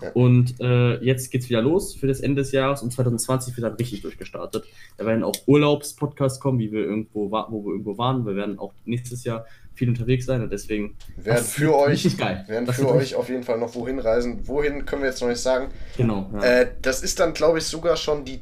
[0.00, 0.10] Ja.
[0.12, 3.74] Und äh, jetzt es wieder los für das Ende des Jahres und 2020 wird dann
[3.74, 4.64] richtig durchgestartet.
[4.98, 8.26] Da werden auch Urlaubspodcasts kommen, wie wir irgendwo wo wir irgendwo waren.
[8.26, 12.44] Wir werden auch nächstes Jahr viel unterwegs sein und deswegen werden für euch geil.
[12.48, 14.46] werden das für euch auf jeden Fall noch wohin reisen.
[14.46, 15.68] Wohin können wir jetzt noch nicht sagen.
[15.96, 16.30] Genau.
[16.34, 16.42] Ja.
[16.42, 18.40] Äh, das ist dann glaube ich sogar schon die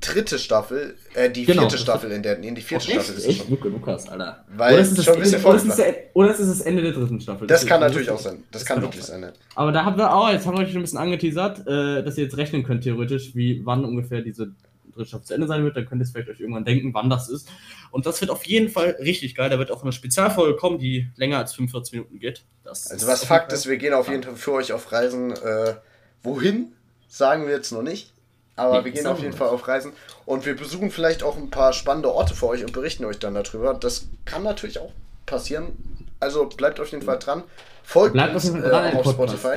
[0.00, 1.62] dritte Staffel, äh, die genau.
[1.62, 3.50] vierte Staffel in der, nee, die vierte oh, Staffel ist es schon.
[3.50, 4.44] Luke, Lukas, Alter.
[4.56, 6.82] Weil oder ist es schon ein bisschen oder ist, es, oder ist es das Ende
[6.82, 7.46] der dritten Staffel?
[7.46, 8.44] Das, das kann natürlich auch sein.
[8.50, 9.20] Das, das kann, kann wirklich sein.
[9.20, 9.32] sein.
[9.54, 12.16] Aber da haben wir auch, jetzt haben wir euch schon ein bisschen angeteasert, äh, dass
[12.16, 14.52] ihr jetzt rechnen könnt, theoretisch, wie wann ungefähr diese
[14.92, 15.76] dritte Staffel zu Ende sein wird.
[15.76, 17.48] Dann könnt ihr es vielleicht euch irgendwann denken, wann das ist.
[17.90, 19.50] Und das wird auf jeden Fall richtig geil.
[19.50, 22.44] Da wird auch eine Spezialfolge kommen, die länger als 45 Minuten geht.
[22.64, 25.32] Das also was Fakt ist, wir gehen auf jeden Fall für euch auf Reisen.
[25.32, 25.74] Äh,
[26.22, 26.72] wohin?
[27.08, 28.12] Sagen wir jetzt noch nicht.
[28.60, 29.92] Aber wir gehen auf jeden Fall auf Reisen
[30.26, 33.34] und wir besuchen vielleicht auch ein paar spannende Orte für euch und berichten euch dann
[33.34, 33.74] darüber.
[33.74, 34.92] Das kann natürlich auch
[35.26, 35.72] passieren.
[36.20, 37.44] Also bleibt auf jeden Fall dran.
[37.82, 39.56] Folgt bleibt uns auf, dran, äh, auf Spotify.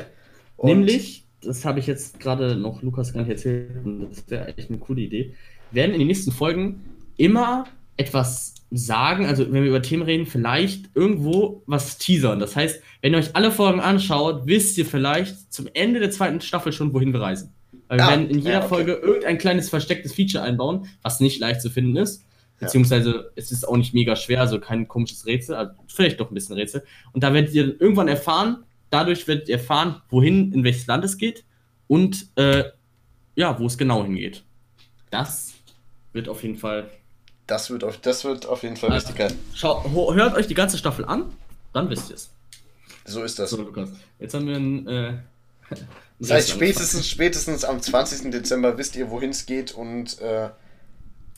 [0.62, 4.70] Nämlich, das habe ich jetzt gerade noch Lukas gar nicht erzählt und das wäre echt
[4.70, 5.36] eine coole Idee,
[5.72, 6.86] werden in den nächsten Folgen
[7.18, 7.66] immer
[7.98, 12.40] etwas sagen, also wenn wir über Themen reden, vielleicht irgendwo was teasern.
[12.40, 16.42] Das heißt, wenn ihr euch alle Folgen anschaut, wisst ihr vielleicht zum Ende der zweiten
[16.42, 17.54] Staffel schon, wohin wir reisen.
[17.94, 18.70] Weil wir ah, werden in jeder ja, okay.
[18.70, 22.26] Folge irgendein kleines verstecktes Feature einbauen, was nicht leicht zu finden ist.
[22.60, 26.34] Beziehungsweise es ist auch nicht mega schwer, also kein komisches Rätsel, also vielleicht doch ein
[26.34, 26.84] bisschen Rätsel.
[27.12, 31.20] Und da werdet ihr irgendwann erfahren, dadurch werdet ihr erfahren, wohin, in welches Land es
[31.20, 31.44] geht
[31.86, 32.64] und äh,
[33.36, 34.44] ja, wo es genau hingeht.
[35.12, 35.54] Das
[36.14, 36.90] wird auf jeden Fall.
[37.46, 39.38] Das wird auf, das wird auf jeden Fall also, richtig geil.
[39.54, 41.26] Schaut, hört euch die ganze Staffel an,
[41.74, 42.32] dann wisst ihr es.
[43.06, 43.52] So ist das.
[43.52, 43.92] So, Lukas.
[44.18, 44.88] Jetzt haben wir ein.
[44.88, 45.14] Äh,
[46.20, 48.32] das heißt, spätestens, spätestens am 20.
[48.32, 49.74] Dezember wisst ihr, wohin es geht.
[49.74, 50.50] Und äh,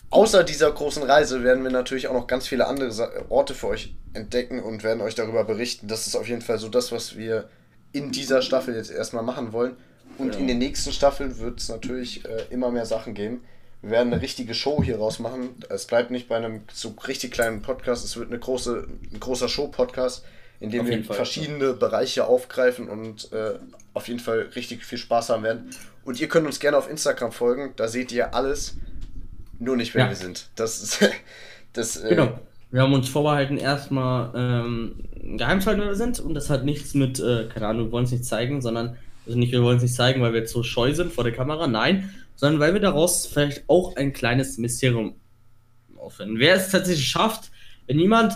[0.10, 3.96] außer dieser großen Reise werden wir natürlich auch noch ganz viele andere Orte für euch
[4.14, 5.88] entdecken und werden euch darüber berichten.
[5.88, 7.50] Das ist auf jeden Fall so das, was wir
[7.92, 9.78] in dieser Staffel jetzt erstmal machen wollen.
[10.18, 10.40] Und ja.
[10.40, 13.42] in den nächsten Staffeln wird es natürlich äh, immer mehr Sachen geben.
[13.82, 15.50] Wir werden eine richtige Show hier raus machen.
[15.70, 18.06] Es bleibt nicht bei einem so richtig kleinen Podcast.
[18.06, 20.24] Es wird eine große, ein großer Show-Podcast
[20.60, 21.74] in dem wir verschiedene Fall.
[21.76, 23.54] Bereiche aufgreifen und äh,
[23.94, 25.70] auf jeden Fall richtig viel Spaß haben werden.
[26.04, 28.78] Und ihr könnt uns gerne auf Instagram folgen, da seht ihr alles,
[29.60, 30.10] nur nicht, wer ja.
[30.10, 30.50] wir sind.
[30.56, 31.10] Das ist.
[31.74, 32.40] das, äh, genau.
[32.72, 34.96] Wir haben uns vorbehalten, erstmal ähm,
[35.38, 38.62] Geheimschalter sind und das hat nichts mit, äh, keine Ahnung, wir wollen es nicht zeigen,
[38.62, 41.24] sondern, also nicht, wir wollen es nicht zeigen, weil wir jetzt so scheu sind vor
[41.24, 45.16] der Kamera, nein, sondern weil wir daraus vielleicht auch ein kleines Mysterium
[45.98, 46.38] auffinden.
[46.40, 47.52] Wer es tatsächlich schafft,
[47.88, 48.34] wenn jemand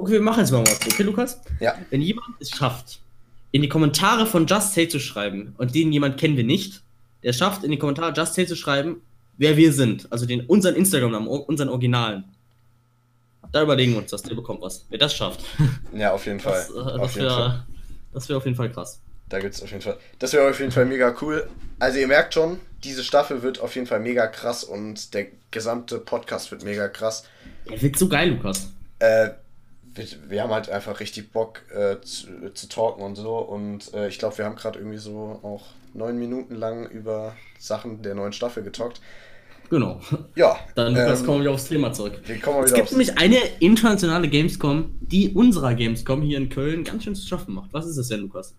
[0.00, 0.80] Okay, wir machen jetzt mal was.
[0.86, 1.42] Okay, Lukas?
[1.60, 1.74] Ja.
[1.90, 3.00] Wenn jemand es schafft,
[3.52, 6.80] in die Kommentare von Just Say zu schreiben, und den jemand kennen wir nicht,
[7.22, 9.02] der schafft, in die Kommentare Just Say zu schreiben,
[9.36, 10.10] wer wir sind.
[10.10, 12.24] Also den, unseren Instagram-Namen, unseren Originalen.
[13.52, 14.86] Da überlegen wir uns das, der bekommt was.
[14.88, 15.44] Wer das schafft.
[15.94, 16.66] Ja, auf jeden Fall.
[16.66, 17.64] Das, äh, das wäre
[18.28, 19.02] wär auf jeden Fall krass.
[19.28, 19.98] Da gibt es auf jeden Fall.
[20.18, 21.46] Das wäre auf jeden Fall mega cool.
[21.78, 25.98] Also ihr merkt schon, diese Staffel wird auf jeden Fall mega krass und der gesamte
[25.98, 27.24] Podcast wird mega krass.
[27.66, 28.72] Er wird so geil, Lukas.
[28.98, 29.30] Äh,
[29.94, 33.38] wir, wir, haben halt einfach richtig Bock äh, zu, zu talken und so.
[33.38, 38.02] Und äh, ich glaube, wir haben gerade irgendwie so auch neun Minuten lang über Sachen
[38.02, 39.00] der neuen Staffel getalkt.
[39.70, 40.00] Genau.
[40.34, 40.58] Ja.
[40.74, 42.20] Dann ähm, kommen wir aufs Thema zurück.
[42.28, 47.26] Es gibt nämlich eine internationale Gamescom, die unserer Gamescom hier in Köln ganz schön zu
[47.26, 47.72] schaffen macht.
[47.72, 48.54] Was ist das denn, Lukas?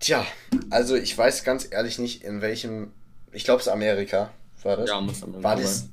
[0.00, 0.24] Tja,
[0.70, 2.92] also ich weiß ganz ehrlich nicht, in welchem.
[3.32, 4.30] Ich glaube, es ist Amerika.
[4.62, 4.88] War das?
[4.88, 5.88] Ja, muss Amerika War das.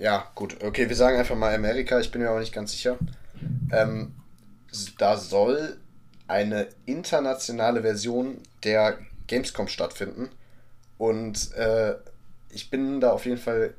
[0.00, 0.56] Ja, gut.
[0.62, 2.00] Okay, wir sagen einfach mal Amerika.
[2.00, 2.98] Ich bin mir auch nicht ganz sicher.
[3.72, 4.14] Ähm,
[4.98, 5.78] da soll
[6.28, 10.28] eine internationale Version der Gamescom stattfinden.
[10.98, 11.94] Und äh,
[12.50, 13.74] ich bin da auf jeden Fall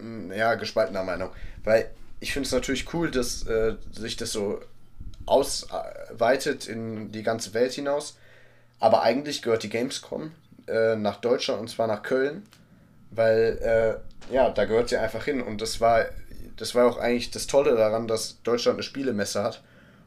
[0.00, 1.30] mm, ja, gespaltener Meinung.
[1.64, 4.60] Weil ich finde es natürlich cool, dass äh, sich das so
[5.26, 8.16] ausweitet in die ganze Welt hinaus.
[8.80, 10.32] Aber eigentlich gehört die Gamescom
[10.66, 12.44] äh, nach Deutschland und zwar nach Köln.
[13.10, 13.58] Weil,
[14.30, 15.40] äh, ja, da gehört sie einfach hin.
[15.40, 16.06] Und das war,
[16.58, 19.62] das war auch eigentlich das Tolle daran, dass Deutschland eine Spielemesse hat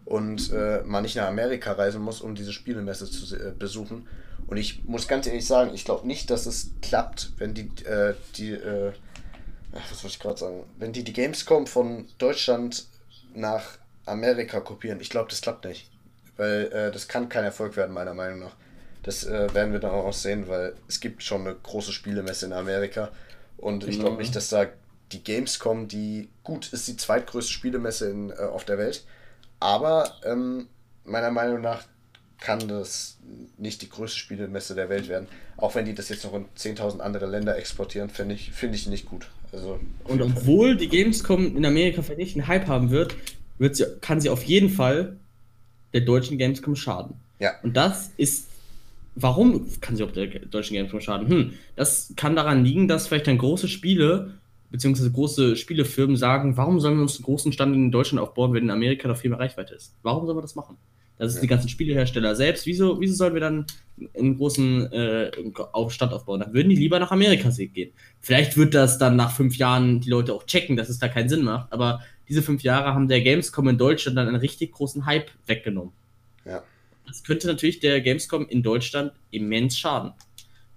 [0.05, 4.07] und äh, man nicht nach Amerika reisen muss, um diese Spielemesse zu äh, besuchen.
[4.47, 8.15] Und ich muss ganz ehrlich sagen, ich glaube nicht, dass es klappt, wenn die, äh,
[8.35, 8.91] die, äh,
[9.71, 12.87] was wollte ich gerade sagen, wenn die die Gamescom von Deutschland
[13.33, 14.99] nach Amerika kopieren.
[14.99, 15.89] Ich glaube, das klappt nicht.
[16.37, 18.55] Weil äh, das kann kein Erfolg werden, meiner Meinung nach.
[19.03, 22.53] Das äh, werden wir dann auch sehen, weil es gibt schon eine große Spielemesse in
[22.53, 23.09] Amerika.
[23.57, 24.65] Und ich glaube nicht, dass da
[25.11, 29.03] die Gamescom, die gut ist, die zweitgrößte Spielemesse in, äh, auf der Welt.
[29.59, 30.67] Aber ähm,
[31.05, 31.83] meiner Meinung nach
[32.39, 33.17] kann das
[33.57, 35.27] nicht die größte Spielemesse der Welt werden.
[35.57, 38.87] Auch wenn die das jetzt noch in 10.000 andere Länder exportieren, finde ich, find ich
[38.87, 39.27] nicht gut.
[39.53, 43.15] Also, Und obwohl die Gamescom in Amerika vielleicht einen Hype haben wird,
[43.59, 45.17] wird sie, kann sie auf jeden Fall
[45.93, 47.15] der deutschen Gamescom schaden.
[47.39, 47.51] Ja.
[47.63, 48.47] Und das ist.
[49.13, 51.27] Warum kann sie auch der deutschen Gamescom schaden?
[51.27, 54.35] Hm, das kann daran liegen, dass vielleicht dann große Spiele
[54.71, 58.63] beziehungsweise große Spielefirmen sagen, warum sollen wir uns einen großen Stand in Deutschland aufbauen, wenn
[58.63, 59.95] in Amerika noch viel mehr Reichweite ist?
[60.01, 60.77] Warum sollen wir das machen?
[61.17, 61.41] Das ist ja.
[61.41, 62.65] die ganzen Spielehersteller selbst.
[62.65, 63.67] Wieso, wieso sollen wir dann
[64.17, 65.31] einen großen äh,
[65.89, 66.39] Stand aufbauen?
[66.39, 67.91] Dann würden die lieber nach Amerika gehen.
[68.19, 71.29] Vielleicht wird das dann nach fünf Jahren die Leute auch checken, dass es da keinen
[71.29, 75.05] Sinn macht, aber diese fünf Jahre haben der Gamescom in Deutschland dann einen richtig großen
[75.05, 75.93] Hype weggenommen.
[76.43, 76.63] Ja.
[77.05, 80.13] Das könnte natürlich der Gamescom in Deutschland immens schaden.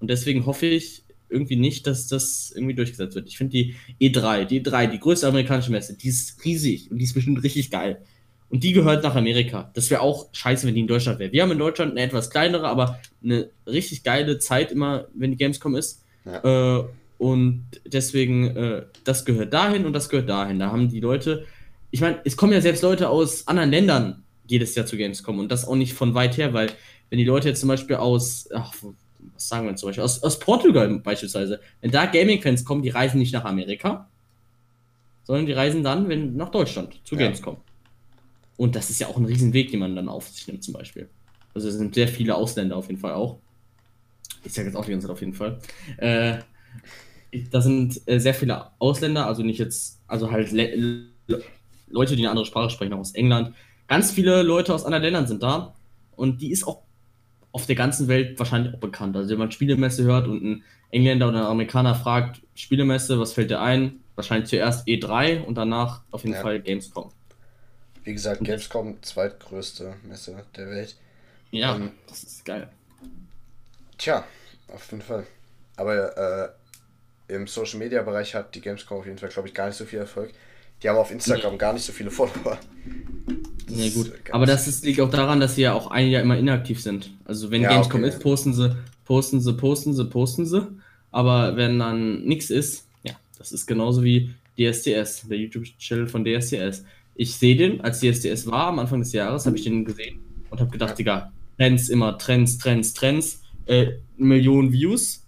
[0.01, 3.29] Und deswegen hoffe ich, irgendwie nicht, dass das irgendwie durchgesetzt wird.
[3.29, 7.05] Ich finde die E3, die E3, die größte amerikanische Messe, die ist riesig und die
[7.05, 8.03] ist bestimmt richtig geil.
[8.51, 9.71] Und die gehört nach Amerika.
[9.75, 11.33] Das wäre auch scheiße, wenn die in Deutschland wäre.
[11.33, 15.37] Wir haben in Deutschland eine etwas kleinere, aber eine richtig geile Zeit immer, wenn die
[15.37, 16.05] Gamescom ist.
[16.25, 16.79] Ja.
[16.79, 16.85] Äh,
[17.19, 20.59] und deswegen, äh, das gehört dahin und das gehört dahin.
[20.59, 21.47] Da haben die Leute,
[21.91, 25.51] ich meine, es kommen ja selbst Leute aus anderen Ländern jedes Jahr zu Gamescom und
[25.51, 26.71] das auch nicht von weit her, weil
[27.11, 28.75] wenn die Leute jetzt zum Beispiel aus, ach,
[29.33, 33.19] was sagen wir zum Beispiel, aus, aus Portugal beispielsweise, wenn da Gaming-Fans kommen, die reisen
[33.19, 34.09] nicht nach Amerika,
[35.25, 37.23] sondern die reisen dann wenn, nach Deutschland zu ja.
[37.23, 37.57] Gamescom.
[38.57, 41.09] Und das ist ja auch ein Riesenweg, den man dann auf sich nimmt, zum Beispiel.
[41.55, 43.39] Also es sind sehr viele Ausländer auf jeden Fall auch.
[44.45, 45.59] Ich sage jetzt auch die ganze Zeit auf jeden Fall.
[45.97, 46.39] Äh,
[47.51, 51.09] da sind äh, sehr viele Ausländer, also nicht jetzt, also halt Le
[51.89, 53.55] Leute, die eine andere Sprache sprechen, auch aus England.
[53.87, 55.75] Ganz viele Leute aus anderen Ländern sind da.
[56.17, 56.83] Und die ist auch
[57.55, 59.17] auf der ganzen Welt wahrscheinlich auch bekannt.
[59.17, 63.51] Also wenn man Spielemesse hört und ein Engländer oder ein Amerikaner fragt, Spielemesse, was fällt
[63.51, 64.01] dir ein?
[64.17, 66.43] Wahrscheinlich zuerst E3 und danach auf jeden ja.
[66.43, 67.13] Fall Gamescom.
[68.03, 70.97] Wie gesagt, Gamescom, zweitgrößte Messe der Welt.
[71.53, 72.69] Ja, ähm, das ist geil.
[73.99, 74.25] Tja,
[74.73, 75.25] auf jeden Fall.
[75.77, 76.57] Aber
[77.29, 79.77] äh, im Social Media Bereich hat die Gamescom auf jeden Fall, glaube ich, gar nicht
[79.77, 80.33] so viel Erfolg.
[80.83, 81.59] Die haben auf Instagram nee.
[81.59, 82.59] gar nicht so viele Follower.
[83.77, 84.13] Ja, gut.
[84.31, 87.11] Aber das ist, liegt auch daran, dass sie ja auch ein Jahr immer inaktiv sind.
[87.25, 88.09] Also wenn ja, Gamescom okay.
[88.11, 90.67] ist, posten sie, posten sie, posten sie, posten sie.
[91.11, 96.85] Aber wenn dann nichts ist, ja, das ist genauso wie DSDS, der YouTube-Channel von DSDS.
[97.15, 100.21] Ich sehe den, als DSDS war am Anfang des Jahres, habe ich den gesehen
[100.51, 100.97] und habe gedacht, ja.
[100.97, 105.25] Digga, Trends immer, Trends, Trends, Trends, äh, Millionen Views.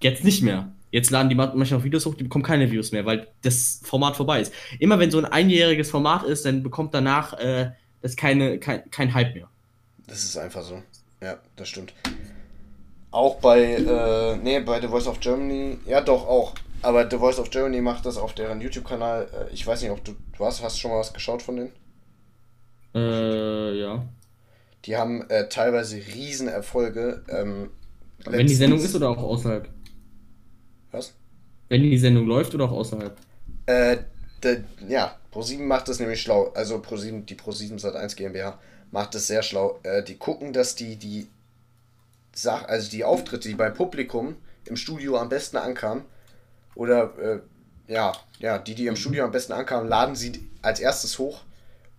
[0.00, 0.71] Jetzt nicht mehr.
[0.92, 4.14] Jetzt laden die manchmal auch Videos hoch, die bekommen keine Views mehr, weil das Format
[4.14, 4.52] vorbei ist.
[4.78, 7.70] Immer wenn so ein einjähriges Format ist, dann bekommt danach äh,
[8.02, 9.48] das keine, kein, kein Hype mehr.
[10.06, 10.82] Das ist einfach so.
[11.22, 11.94] Ja, das stimmt.
[13.10, 16.54] Auch bei, äh, nee, bei The Voice of Germany, ja doch auch.
[16.82, 19.28] Aber The Voice of Germany macht das auf deren YouTube-Kanal.
[19.32, 21.72] Äh, ich weiß nicht, ob du, du hast, hast schon mal was geschaut von denen?
[22.94, 24.04] Äh, ja.
[24.84, 27.24] Die haben äh, teilweise Riesenerfolge.
[27.28, 27.70] Ähm,
[28.26, 29.68] Wenn die Sendung ist oder auch außerhalb?
[30.92, 31.14] Was?
[31.68, 33.16] Wenn die Sendung läuft oder auch außerhalb?
[33.66, 33.98] Äh,
[34.42, 36.52] de, ja, ProSieben macht das nämlich schlau.
[36.54, 38.58] Also ProSieben, die ProSieben Sat1 GmbH
[38.90, 39.80] macht das sehr schlau.
[39.82, 41.28] Äh, die gucken, dass die die
[42.34, 46.04] Sach also die Auftritte, die beim Publikum im Studio am besten ankamen,
[46.74, 51.18] oder äh, ja, ja, die, die im Studio am besten ankamen, laden sie als erstes
[51.18, 51.42] hoch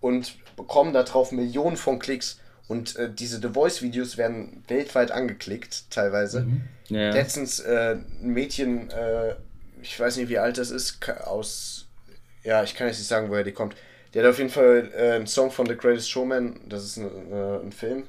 [0.02, 2.40] und bekommen darauf Millionen von Klicks.
[2.68, 6.42] Und äh, diese The Voice-Videos werden weltweit angeklickt, teilweise.
[6.42, 6.62] Mhm.
[6.88, 7.12] Ja.
[7.12, 9.36] Letztens äh, ein Mädchen, äh,
[9.82, 11.88] ich weiß nicht, wie alt das ist, aus,
[12.44, 13.76] ja, ich kann jetzt nicht sagen, woher die kommt.
[14.14, 17.32] Der hat auf jeden Fall äh, einen Song von The Greatest Showman, das ist ein,
[17.32, 18.04] äh, ein Film,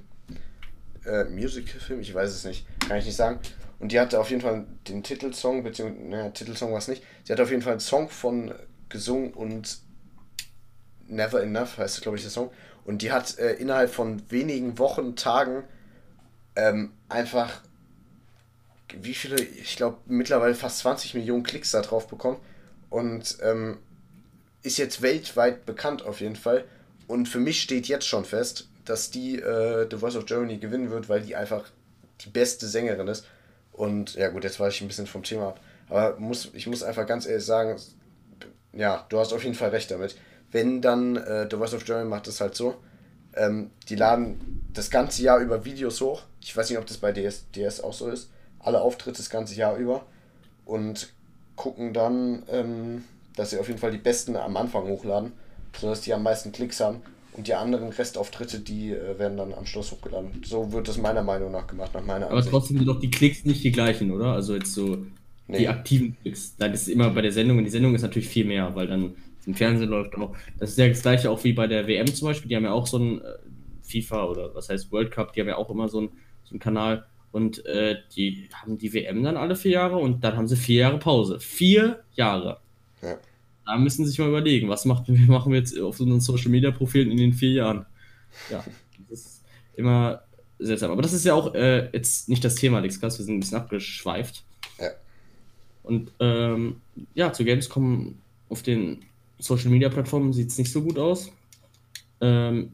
[1.04, 3.40] äh, Musical-Film, ich weiß es nicht, kann ich nicht sagen.
[3.80, 7.02] Und die hatte auf jeden Fall den Titelsong, beziehungsweise, naja, Titelsong war es nicht.
[7.24, 8.54] Sie hat auf jeden Fall einen Song von
[8.88, 9.78] gesungen und
[11.06, 12.50] Never Enough heißt, glaube ich, der Song.
[12.84, 15.64] Und die hat äh, innerhalb von wenigen Wochen, Tagen
[16.56, 17.60] ähm, einfach,
[19.00, 22.38] wie viele, ich glaube, mittlerweile fast 20 Millionen Klicks da drauf bekommen.
[22.90, 23.78] Und ähm,
[24.62, 26.64] ist jetzt weltweit bekannt auf jeden Fall.
[27.06, 30.90] Und für mich steht jetzt schon fest, dass die äh, The Voice of Germany gewinnen
[30.90, 31.64] wird, weil die einfach
[32.20, 33.26] die beste Sängerin ist.
[33.72, 35.60] Und ja gut, jetzt war ich ein bisschen vom Thema ab.
[35.88, 37.76] Aber muss, ich muss einfach ganz ehrlich sagen,
[38.72, 40.16] ja, du hast auf jeden Fall recht damit.
[40.54, 42.76] Wenn dann, äh, The Voice of Germany macht es halt so,
[43.34, 46.22] ähm, die laden das ganze Jahr über Videos hoch.
[46.40, 48.30] Ich weiß nicht, ob das bei DS, DS auch so ist.
[48.60, 50.06] Alle Auftritte das ganze Jahr über.
[50.64, 51.12] Und
[51.56, 53.02] gucken dann, ähm,
[53.34, 55.32] dass sie auf jeden Fall die besten am Anfang hochladen,
[55.76, 57.02] sodass die am meisten Klicks haben.
[57.32, 60.44] Und die anderen Restauftritte, die äh, werden dann am Schluss hochgeladen.
[60.44, 62.52] So wird das meiner Meinung nach gemacht, nach meiner Aber Ansicht.
[62.52, 64.26] trotzdem sind doch die Klicks nicht die gleichen, oder?
[64.26, 65.04] Also jetzt so
[65.48, 65.58] nee.
[65.58, 66.54] die aktiven Klicks.
[66.58, 69.16] Dann ist immer bei der Sendung, und die Sendung ist natürlich viel mehr, weil dann
[69.46, 70.36] im Fernsehen läuft auch.
[70.58, 72.48] Das ist ja das gleiche auch wie bei der WM zum Beispiel.
[72.48, 73.24] Die haben ja auch so ein äh,
[73.82, 76.10] FIFA oder was heißt World Cup, die haben ja auch immer so einen
[76.44, 77.06] so Kanal.
[77.32, 80.82] Und äh, die haben die WM dann alle vier Jahre und dann haben sie vier
[80.82, 81.40] Jahre Pause.
[81.40, 82.60] Vier Jahre.
[83.02, 83.16] Ja.
[83.66, 86.70] Da müssen sie sich mal überlegen, was macht, machen wir jetzt auf unseren Social Media
[86.70, 87.86] Profilen in den vier Jahren?
[88.50, 88.64] Ja,
[89.10, 90.22] das ist immer
[90.58, 90.92] seltsam.
[90.92, 93.40] Aber das ist ja auch äh, jetzt nicht das Thema, Alex Kass, wir sind ein
[93.40, 94.44] bisschen abgeschweift.
[94.78, 94.90] Ja.
[95.82, 96.80] Und ähm,
[97.14, 98.16] ja, zu Gamescom
[98.48, 99.04] auf den
[99.44, 101.30] Social Media Plattformen sieht es nicht so gut aus.
[102.20, 102.72] Ähm,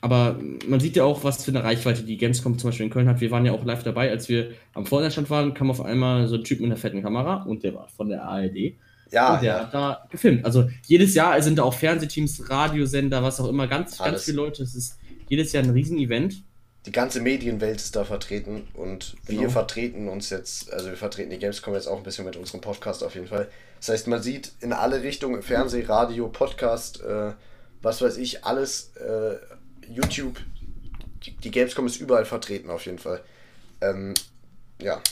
[0.00, 3.08] aber man sieht ja auch, was für eine Reichweite die Gamescom zum Beispiel in Köln
[3.08, 3.20] hat.
[3.20, 6.36] Wir waren ja auch live dabei, als wir am Vorderstand waren, kam auf einmal so
[6.36, 8.76] ein Typ mit einer fetten Kamera und der war von der ARD.
[9.10, 9.60] Ja, und der ja.
[9.60, 10.44] hat da gefilmt.
[10.44, 14.12] Also jedes Jahr sind da auch Fernsehteams, Radiosender, was auch immer, ganz, Alles.
[14.12, 14.62] ganz viele Leute.
[14.62, 14.98] Es ist
[15.28, 16.44] jedes Jahr ein Riesenevent.
[16.86, 19.42] Die ganze Medienwelt ist da vertreten und genau.
[19.42, 22.62] wir vertreten uns jetzt, also wir vertreten die Gamescom jetzt auch ein bisschen mit unserem
[22.62, 23.48] Podcast auf jeden Fall.
[23.78, 27.32] Das heißt, man sieht in alle Richtungen, Fernseh, Radio, Podcast, äh,
[27.82, 29.36] was weiß ich, alles, äh,
[29.92, 30.40] YouTube,
[31.24, 33.20] die, die, Gamescom ist überall vertreten auf jeden Fall.
[33.82, 34.14] Ähm,
[34.80, 35.02] ja,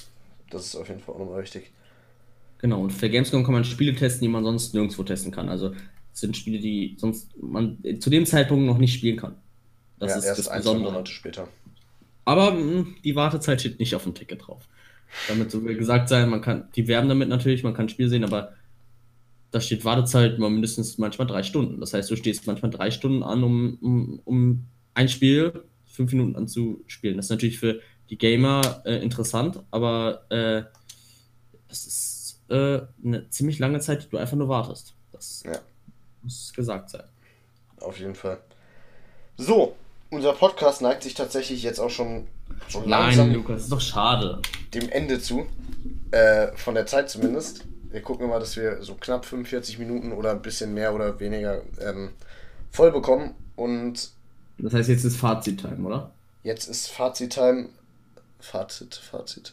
[0.50, 1.70] das ist auf jeden Fall auch nochmal wichtig.
[2.58, 5.48] Genau, und für Gamescom kann man Spiele testen, die man sonst nirgendwo testen kann.
[5.48, 5.74] Also
[6.14, 9.36] es sind Spiele, die sonst man zu dem Zeitpunkt noch nicht spielen kann.
[9.98, 10.92] Das ja, ist erst das ein, Besondere.
[10.92, 11.48] Monate später.
[12.24, 14.68] Aber mh, hm, die Wartezeit steht nicht auf dem Ticket drauf.
[15.26, 18.24] Damit so gesagt sein, man kann, die werben damit natürlich, man kann ein Spiel sehen,
[18.24, 18.52] aber
[19.50, 21.80] da steht Wartezeit mal mindestens manchmal drei Stunden.
[21.80, 26.36] Das heißt, du stehst manchmal drei Stunden an, um, um, um ein Spiel fünf Minuten
[26.36, 27.16] anzuspielen.
[27.16, 27.80] Das ist natürlich für
[28.10, 30.64] die Gamer äh, interessant, aber äh,
[31.68, 34.94] das ist äh, eine ziemlich lange Zeit, die du einfach nur wartest.
[35.12, 35.58] Das ja.
[36.22, 37.04] muss gesagt sein.
[37.80, 38.40] Auf jeden Fall.
[39.36, 39.76] So,
[40.10, 42.26] unser Podcast neigt sich tatsächlich jetzt auch schon,
[42.68, 44.40] schon Nein, langsam Lukas, ist doch schade.
[44.74, 45.46] Dem Ende zu.
[46.10, 47.64] Äh, von der Zeit zumindest.
[47.90, 51.62] Wir gucken mal, dass wir so knapp 45 Minuten oder ein bisschen mehr oder weniger
[51.80, 52.10] ähm,
[52.70, 53.34] voll bekommen.
[53.56, 54.10] Und
[54.58, 56.10] das heißt, jetzt ist Fazit-Time, oder?
[56.42, 57.68] Jetzt ist Fazit-Time.
[58.40, 59.52] Fazit, Fazit.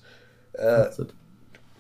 [0.54, 1.14] Äh, Fazit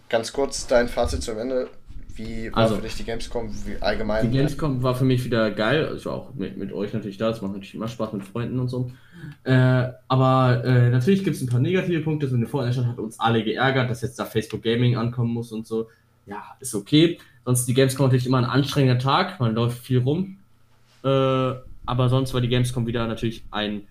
[0.09, 1.69] ganz kurz dein Fazit zum Ende.
[2.15, 4.31] Wie war also, für dich die Gamescom wie allgemein?
[4.31, 5.93] Die Gamescom war für mich wieder geil.
[5.97, 7.29] Ich war auch mit, mit euch natürlich da.
[7.29, 8.89] Es macht natürlich immer Spaß mit Freunden und so.
[9.43, 12.27] Äh, aber äh, natürlich gibt es ein paar negative Punkte.
[12.27, 15.67] So eine Vorherrschaft hat uns alle geärgert, dass jetzt da Facebook Gaming ankommen muss und
[15.67, 15.89] so.
[16.25, 17.19] Ja, ist okay.
[17.43, 19.39] Sonst die Gamescom natürlich immer ein anstrengender Tag.
[19.41, 20.37] Man läuft viel rum.
[21.03, 23.87] Äh, aber sonst war die Gamescom wieder natürlich ein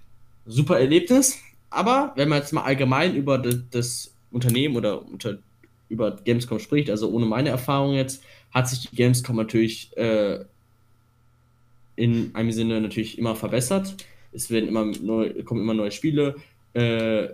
[0.46, 1.38] super Erlebnis.
[1.68, 5.38] Aber wenn man jetzt mal allgemein über das, das Unternehmen oder unter
[5.94, 10.44] über Gamescom spricht, also ohne meine Erfahrung jetzt, hat sich die Gamescom natürlich äh,
[11.96, 13.96] in einem Sinne natürlich immer verbessert.
[14.32, 16.36] Es werden immer neu, kommen immer neue Spiele,
[16.74, 17.28] äh,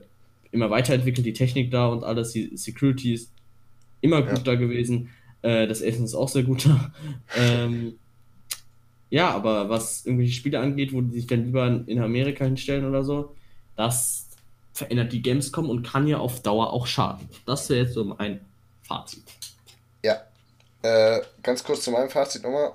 [0.52, 3.32] immer weiterentwickelt, die Technik da und alles, die Security ist
[4.00, 4.44] immer gut ja.
[4.44, 5.08] da gewesen.
[5.42, 6.92] Äh, das Essen ist auch sehr gut da.
[7.36, 7.94] ähm,
[9.08, 13.02] ja, aber was irgendwelche Spiele angeht, wo die sich dann lieber in Amerika hinstellen oder
[13.02, 13.34] so,
[13.76, 14.28] das
[14.72, 17.28] verändert die Gamescom und kann ja auf Dauer auch schaden.
[17.44, 18.40] Das wäre jetzt so mein
[18.90, 19.22] Fazit.
[20.04, 20.20] Ja,
[20.82, 22.72] äh, ganz kurz zu meinem Fazit nochmal.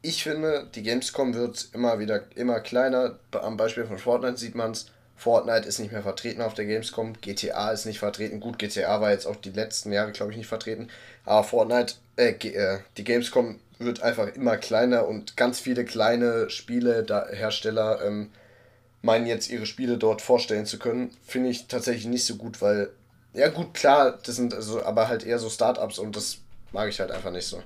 [0.00, 3.18] Ich finde, die Gamescom wird immer wieder immer kleiner.
[3.32, 4.86] Am Beispiel von Fortnite sieht man es.
[5.16, 8.38] Fortnite ist nicht mehr vertreten auf der Gamescom, GTA ist nicht vertreten.
[8.38, 10.88] Gut, GTA war jetzt auch die letzten Jahre, glaube ich, nicht vertreten.
[11.24, 17.02] Aber Fortnite, äh, äh, die Gamescom wird einfach immer kleiner und ganz viele kleine Spiele,
[17.02, 18.30] da Hersteller ähm,
[19.02, 21.10] meinen jetzt ihre Spiele dort vorstellen zu können.
[21.26, 22.90] Finde ich tatsächlich nicht so gut, weil,
[23.36, 26.38] ja gut, klar, das sind also, aber halt eher so Startups und das
[26.72, 27.62] mag ich halt einfach nicht so.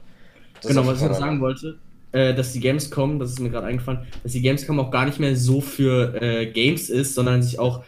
[0.60, 1.78] Das genau, was ich noch sagen wollte,
[2.12, 5.20] äh, dass die Gamescom, das ist mir gerade eingefallen, dass die Gamescom auch gar nicht
[5.20, 7.84] mehr so für äh, Games ist, sondern sich auch.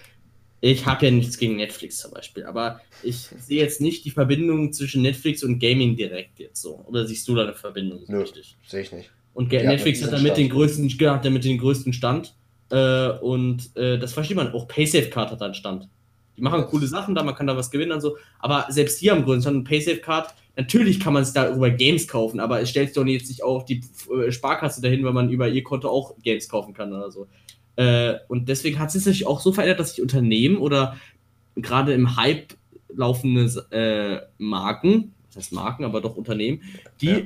[0.65, 4.73] Ich habe ja nichts gegen Netflix zum Beispiel, aber ich sehe jetzt nicht die Verbindung
[4.73, 6.85] zwischen Netflix und Gaming direkt jetzt so.
[6.87, 8.05] Oder siehst du da eine Verbindung?
[8.07, 8.57] Nö, richtig?
[8.69, 9.11] Sehe ich nicht.
[9.35, 12.37] Und die Netflix hat damit den größten, hat damit den größten Stand.
[12.71, 14.53] Äh, und äh, das versteht man.
[14.53, 15.89] Auch PaySafe-Card hat einen Stand.
[16.37, 18.17] Die machen coole Sachen da, man kann da was gewinnen und so.
[18.39, 19.57] Aber selbst die haben größten Stand.
[19.59, 23.29] Und PaySafe-Card Natürlich kann man sich da über Games kaufen, aber es stellt doch jetzt
[23.29, 26.93] nicht auch die äh, Sparkasse dahin, weil man über ihr Konto auch Games kaufen kann
[26.93, 27.27] oder so.
[27.77, 30.97] Äh, und deswegen hat es sich auch so verändert, dass sich Unternehmen oder
[31.57, 32.55] gerade im Hype
[32.95, 36.61] laufende äh, Marken, das heißt Marken, aber doch Unternehmen,
[37.01, 37.21] die ja.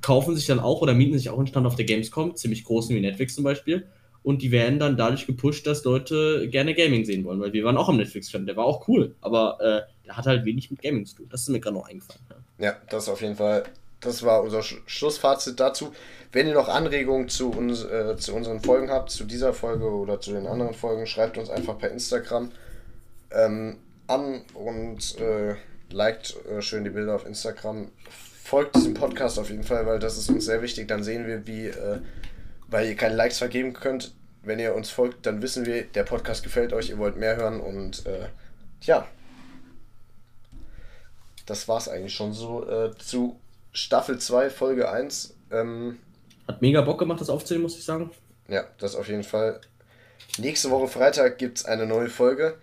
[0.00, 2.94] kaufen sich dann auch oder mieten sich auch einen Stand auf der Gamescom, ziemlich großen
[2.94, 3.88] wie Netflix zum Beispiel.
[4.22, 7.76] Und die werden dann dadurch gepusht, dass Leute gerne Gaming sehen wollen, weil wir waren
[7.76, 11.06] auch am Netflix-Stand, der war auch cool, aber äh, der hat halt wenig mit Gaming
[11.06, 11.28] zu tun.
[11.30, 12.20] Das ist mir gerade noch eingefallen.
[12.28, 12.36] Ja.
[12.58, 13.62] Ja, das auf jeden Fall,
[14.00, 15.92] das war unser Schlussfazit dazu.
[16.32, 20.20] Wenn ihr noch Anregungen zu, uns, äh, zu unseren Folgen habt, zu dieser Folge oder
[20.20, 22.50] zu den anderen Folgen, schreibt uns einfach per Instagram
[23.30, 23.76] ähm,
[24.08, 25.54] an und äh,
[25.90, 27.90] liked äh, schön die Bilder auf Instagram.
[28.42, 30.88] Folgt diesem Podcast auf jeden Fall, weil das ist uns sehr wichtig.
[30.88, 31.98] Dann sehen wir, wie, äh,
[32.68, 34.14] weil ihr keine Likes vergeben könnt.
[34.42, 37.60] Wenn ihr uns folgt, dann wissen wir, der Podcast gefällt euch, ihr wollt mehr hören
[37.60, 38.28] und äh,
[38.82, 39.06] ja,
[41.44, 43.40] das war es eigentlich schon so äh, zu
[43.72, 45.34] Staffel 2, Folge 1.
[45.50, 45.98] Ähm,
[46.46, 48.10] Hat mega Bock gemacht, das aufzählen, muss ich sagen.
[48.48, 49.60] Ja, das auf jeden Fall.
[50.38, 52.58] Nächste Woche Freitag gibt es eine neue Folge.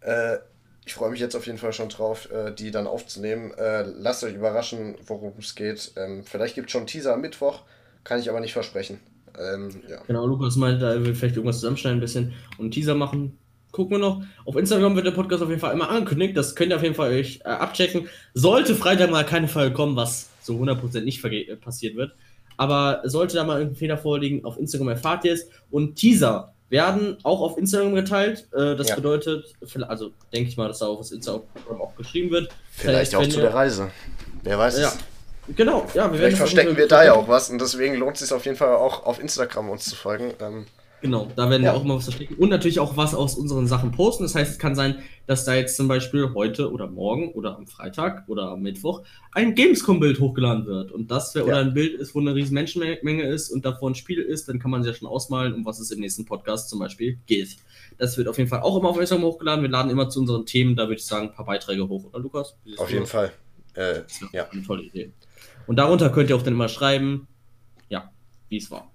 [0.00, 0.38] Äh,
[0.86, 3.52] ich freue mich jetzt auf jeden Fall schon drauf, äh, die dann aufzunehmen.
[3.54, 5.92] Äh, lasst euch überraschen, worum es geht.
[5.96, 7.62] Ähm, vielleicht gibt es schon einen Teaser am Mittwoch,
[8.04, 9.00] kann ich aber nicht versprechen.
[9.38, 10.02] Ähm, ja.
[10.06, 13.38] Genau, Lukas meinte, er will vielleicht irgendwas zusammenschneiden ein bisschen und einen Teaser machen
[13.74, 14.22] gucken wir noch.
[14.46, 16.36] Auf Instagram wird der Podcast auf jeden Fall immer angekündigt.
[16.36, 18.08] Das könnt ihr auf jeden Fall euch äh, abchecken.
[18.32, 22.14] Sollte Freitag mal keine Folge kommen, was so 100% nicht äh, passiert wird.
[22.56, 25.48] Aber sollte da mal irgendein Fehler vorliegen, auf Instagram erfahrt ihr es.
[25.70, 28.48] Und Teaser werden auch auf Instagram geteilt.
[28.52, 28.94] Äh, das ja.
[28.94, 29.54] bedeutet,
[29.88, 31.42] also denke ich mal, dass da auf Instagram
[31.80, 32.50] auch geschrieben wird.
[32.70, 33.90] Vielleicht heißt, auch zu der Reise.
[34.44, 34.92] Wer weiß ja.
[35.48, 36.10] Genau, ja.
[36.10, 38.56] Wir Vielleicht verstecken wir da ja auch was und deswegen lohnt es sich auf jeden
[38.56, 40.32] Fall auch auf Instagram uns zu folgen.
[40.40, 40.66] Ähm,
[41.04, 41.72] Genau, da werden ja.
[41.72, 42.36] wir auch immer was verstecken.
[42.36, 44.22] Und natürlich auch was aus unseren Sachen posten.
[44.22, 47.66] Das heißt, es kann sein, dass da jetzt zum Beispiel heute oder morgen oder am
[47.66, 50.92] Freitag oder am Mittwoch ein Gamescom-Bild hochgeladen wird.
[50.92, 51.52] Und das wäre ja.
[51.52, 54.58] oder ein Bild ist, wo eine riesen Menschenmenge ist und davor ein Spiel ist, dann
[54.58, 57.58] kann man sich ja schon ausmalen, um was es im nächsten Podcast zum Beispiel geht.
[57.98, 59.62] Das wird auf jeden Fall auch immer auf Instagram hochgeladen.
[59.62, 62.18] Wir laden immer zu unseren Themen, da würde ich sagen, ein paar Beiträge hoch, oder
[62.18, 62.56] Lukas?
[62.78, 63.30] Auf jeden Fall.
[63.74, 64.00] Äh,
[64.32, 64.48] ja.
[64.50, 65.12] Eine tolle Idee.
[65.66, 67.26] Und darunter könnt ihr auch dann immer schreiben,
[67.88, 68.10] ja,
[68.48, 68.90] wie es war.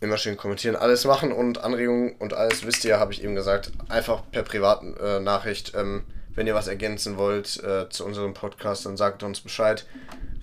[0.00, 3.72] Immer schön kommentieren, alles machen und Anregungen und alles, wisst ihr, habe ich eben gesagt,
[3.88, 5.72] einfach per privaten äh, Nachricht.
[5.74, 6.04] Ähm,
[6.36, 9.86] wenn ihr was ergänzen wollt äh, zu unserem Podcast, dann sagt uns Bescheid.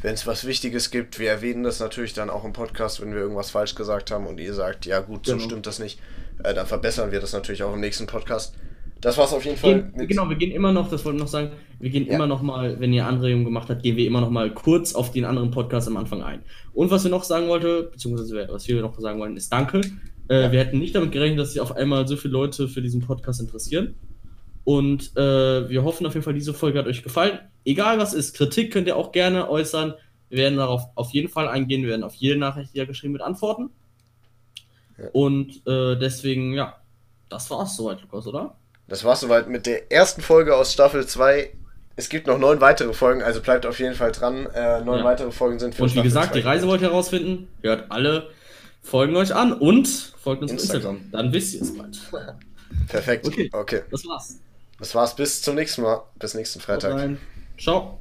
[0.02, 3.22] Wenn es was Wichtiges gibt, wir erwähnen das natürlich dann auch im Podcast, wenn wir
[3.22, 5.46] irgendwas falsch gesagt haben und ihr sagt, ja gut, so genau.
[5.46, 6.00] stimmt das nicht,
[6.44, 8.56] äh, dann verbessern wir das natürlich auch im nächsten Podcast.
[9.04, 9.92] Das war's auf jeden Fall.
[9.92, 12.14] Gehen, genau, wir gehen immer noch, das wollte ich noch sagen, wir gehen ja.
[12.14, 15.12] immer noch mal, wenn ihr Anregungen gemacht habt, gehen wir immer noch mal kurz auf
[15.12, 16.42] den anderen Podcast am Anfang ein.
[16.74, 19.82] Und was wir noch sagen wollten, beziehungsweise was wir noch sagen wollen, ist Danke.
[20.30, 20.52] Äh, ja.
[20.54, 23.42] Wir hätten nicht damit gerechnet, dass sich auf einmal so viele Leute für diesen Podcast
[23.42, 23.96] interessieren.
[24.64, 27.40] Und äh, wir hoffen auf jeden Fall, diese Folge hat euch gefallen.
[27.66, 29.96] Egal was ist, Kritik könnt ihr auch gerne äußern.
[30.30, 31.82] Wir werden darauf auf jeden Fall eingehen.
[31.82, 33.70] Wir werden auf jede Nachricht, die ihr geschrieben wird, antworten.
[34.98, 35.10] Ja.
[35.12, 36.78] Und äh, deswegen, ja,
[37.28, 38.56] das war's soweit, Lukas, oder?
[38.94, 41.52] Das war's soweit mit der ersten Folge aus Staffel 2.
[41.96, 44.46] Es gibt noch neun weitere Folgen, also bleibt auf jeden Fall dran.
[44.54, 45.04] Äh, neun ja.
[45.04, 46.34] weitere Folgen sind für Und wie Staffel gesagt, 2.
[46.34, 47.48] die Reise wollt ihr herausfinden.
[47.64, 48.30] Hört alle
[48.84, 50.78] Folgen euch an und folgt uns Instagram.
[50.78, 51.12] auf Instagram.
[51.12, 51.98] Dann wisst ihr es bald.
[52.88, 53.26] Perfekt.
[53.26, 53.50] Okay.
[53.52, 53.82] okay.
[53.90, 54.40] Das war's.
[54.78, 55.16] Das war's.
[55.16, 56.04] Bis zum nächsten Mal.
[56.20, 57.18] Bis nächsten Freitag.
[57.58, 58.00] Ciao.